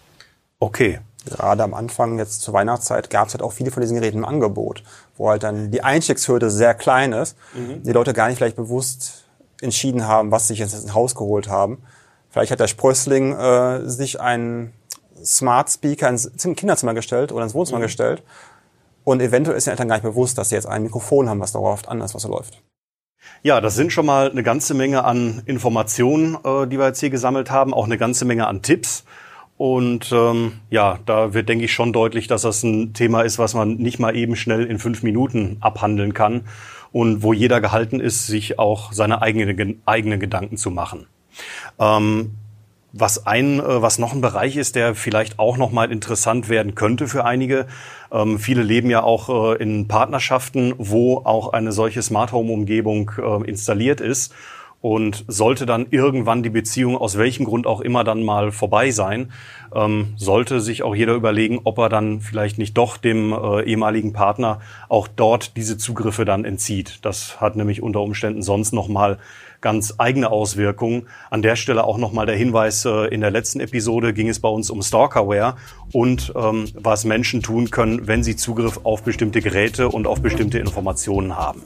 Okay. 0.60 1.00
Gerade 1.24 1.62
am 1.62 1.74
Anfang, 1.74 2.18
jetzt 2.18 2.40
zur 2.40 2.54
Weihnachtszeit, 2.54 3.10
gab 3.10 3.28
es 3.28 3.34
halt 3.34 3.42
auch 3.42 3.52
viele 3.52 3.70
von 3.70 3.82
diesen 3.82 3.96
Geräten 3.96 4.18
im 4.18 4.24
Angebot, 4.24 4.82
wo 5.16 5.28
halt 5.28 5.42
dann 5.42 5.70
die 5.70 5.82
Einstiegshürde 5.82 6.48
sehr 6.48 6.74
klein 6.74 7.12
ist, 7.12 7.36
mhm. 7.54 7.82
die 7.82 7.92
Leute 7.92 8.14
gar 8.14 8.28
nicht 8.28 8.38
vielleicht 8.38 8.56
bewusst 8.56 9.24
entschieden 9.60 10.06
haben, 10.06 10.30
was 10.30 10.44
sie 10.44 10.54
sich 10.54 10.60
jetzt 10.60 10.74
ins 10.74 10.94
Haus 10.94 11.14
geholt 11.14 11.48
haben. 11.48 11.82
Vielleicht 12.38 12.52
hat 12.52 12.60
der 12.60 12.68
Sprössling 12.68 13.32
äh, 13.32 13.80
sich 13.88 14.20
einen 14.20 14.72
Smart 15.24 15.70
Speaker 15.70 16.08
ins 16.08 16.30
Kinderzimmer 16.54 16.94
gestellt 16.94 17.32
oder 17.32 17.42
ins 17.42 17.52
Wohnzimmer 17.52 17.80
mhm. 17.80 17.82
gestellt. 17.82 18.22
Und 19.02 19.20
eventuell 19.20 19.56
ist 19.56 19.66
den 19.66 19.72
Eltern 19.72 19.88
gar 19.88 19.96
nicht 19.96 20.04
bewusst, 20.04 20.38
dass 20.38 20.50
sie 20.50 20.54
jetzt 20.54 20.68
ein 20.68 20.84
Mikrofon 20.84 21.28
haben, 21.28 21.40
was 21.40 21.50
dauerhaft 21.50 21.88
anders 21.88 22.14
was 22.14 22.22
so 22.22 22.28
läuft. 22.28 22.62
Ja, 23.42 23.60
das 23.60 23.74
sind 23.74 23.92
schon 23.92 24.06
mal 24.06 24.30
eine 24.30 24.44
ganze 24.44 24.74
Menge 24.74 25.02
an 25.02 25.42
Informationen, 25.46 26.36
äh, 26.44 26.68
die 26.68 26.78
wir 26.78 26.86
jetzt 26.86 27.00
hier 27.00 27.10
gesammelt 27.10 27.50
haben, 27.50 27.74
auch 27.74 27.86
eine 27.86 27.98
ganze 27.98 28.24
Menge 28.24 28.46
an 28.46 28.62
Tipps. 28.62 29.02
Und 29.56 30.12
ähm, 30.12 30.60
ja, 30.70 31.00
da 31.06 31.34
wird, 31.34 31.48
denke 31.48 31.64
ich, 31.64 31.72
schon 31.72 31.92
deutlich, 31.92 32.28
dass 32.28 32.42
das 32.42 32.62
ein 32.62 32.92
Thema 32.92 33.22
ist, 33.22 33.40
was 33.40 33.54
man 33.54 33.78
nicht 33.78 33.98
mal 33.98 34.14
eben 34.14 34.36
schnell 34.36 34.64
in 34.64 34.78
fünf 34.78 35.02
Minuten 35.02 35.56
abhandeln 35.58 36.14
kann 36.14 36.44
und 36.92 37.24
wo 37.24 37.32
jeder 37.32 37.60
gehalten 37.60 37.98
ist, 37.98 38.28
sich 38.28 38.60
auch 38.60 38.92
seine 38.92 39.22
eigenen, 39.22 39.82
eigenen 39.86 40.20
Gedanken 40.20 40.56
zu 40.56 40.70
machen. 40.70 41.08
Ähm, 41.78 42.32
was 42.92 43.26
ein, 43.26 43.60
äh, 43.60 43.82
was 43.82 43.98
noch 43.98 44.12
ein 44.12 44.20
Bereich 44.20 44.56
ist, 44.56 44.76
der 44.76 44.94
vielleicht 44.94 45.38
auch 45.38 45.56
noch 45.56 45.70
mal 45.70 45.90
interessant 45.90 46.48
werden 46.48 46.74
könnte 46.74 47.08
für 47.08 47.24
einige. 47.24 47.66
Ähm, 48.10 48.38
viele 48.38 48.62
leben 48.62 48.90
ja 48.90 49.02
auch 49.02 49.54
äh, 49.54 49.62
in 49.62 49.88
Partnerschaften, 49.88 50.74
wo 50.78 51.18
auch 51.18 51.52
eine 51.52 51.72
solche 51.72 52.02
Smart 52.02 52.32
Home 52.32 52.52
Umgebung 52.52 53.10
äh, 53.18 53.48
installiert 53.48 54.00
ist. 54.00 54.34
Und 54.80 55.24
sollte 55.26 55.66
dann 55.66 55.88
irgendwann 55.90 56.44
die 56.44 56.50
Beziehung 56.50 56.96
aus 56.96 57.18
welchem 57.18 57.44
Grund 57.44 57.66
auch 57.66 57.80
immer 57.80 58.04
dann 58.04 58.22
mal 58.22 58.52
vorbei 58.52 58.92
sein, 58.92 59.32
ähm, 59.74 60.14
sollte 60.16 60.60
sich 60.60 60.82
auch 60.82 60.94
jeder 60.94 61.14
überlegen, 61.14 61.60
ob 61.64 61.78
er 61.78 61.88
dann 61.88 62.20
vielleicht 62.20 62.58
nicht 62.58 62.76
doch 62.76 62.96
dem 62.96 63.32
äh, 63.32 63.62
ehemaligen 63.62 64.12
Partner 64.12 64.60
auch 64.88 65.08
dort 65.08 65.56
diese 65.56 65.78
Zugriffe 65.78 66.24
dann 66.24 66.44
entzieht. 66.44 66.98
Das 67.02 67.40
hat 67.40 67.56
nämlich 67.56 67.82
unter 67.82 68.00
Umständen 68.00 68.42
sonst 68.42 68.72
nochmal 68.72 69.18
ganz 69.60 69.94
eigene 69.98 70.30
Auswirkungen. 70.30 71.08
An 71.30 71.42
der 71.42 71.56
Stelle 71.56 71.84
auch 71.84 71.98
nochmal 71.98 72.26
der 72.26 72.36
Hinweis, 72.36 72.84
äh, 72.84 73.06
in 73.06 73.20
der 73.20 73.30
letzten 73.30 73.60
Episode 73.60 74.12
ging 74.12 74.28
es 74.28 74.40
bei 74.40 74.48
uns 74.48 74.70
um 74.70 74.82
Stalkerware 74.82 75.56
und 75.92 76.32
ähm, 76.36 76.68
was 76.74 77.04
Menschen 77.04 77.42
tun 77.42 77.70
können, 77.70 78.06
wenn 78.06 78.22
sie 78.22 78.36
Zugriff 78.36 78.80
auf 78.84 79.02
bestimmte 79.02 79.40
Geräte 79.40 79.88
und 79.88 80.06
auf 80.06 80.22
bestimmte 80.22 80.58
Informationen 80.58 81.36
haben. 81.36 81.62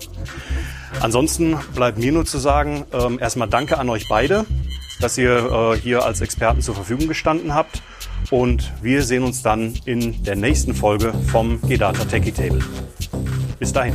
Ansonsten 1.00 1.56
bleibt 1.74 1.98
mir 1.98 2.12
nur 2.12 2.24
zu 2.24 2.38
sagen, 2.38 2.84
ähm, 2.92 3.18
erstmal 3.18 3.48
danke 3.48 3.78
an 3.78 3.88
euch 3.88 4.08
beide, 4.08 4.46
dass 5.02 5.18
ihr 5.18 5.74
äh, 5.74 5.76
hier 5.78 6.04
als 6.04 6.20
Experten 6.20 6.62
zur 6.62 6.74
Verfügung 6.74 7.08
gestanden 7.08 7.54
habt. 7.54 7.82
Und 8.30 8.72
wir 8.80 9.02
sehen 9.02 9.24
uns 9.24 9.42
dann 9.42 9.74
in 9.84 10.22
der 10.22 10.36
nächsten 10.36 10.74
Folge 10.74 11.12
vom 11.30 11.60
G-Data 11.62 12.04
Techie 12.04 12.32
Table. 12.32 12.60
Bis 13.58 13.72
dahin. 13.72 13.94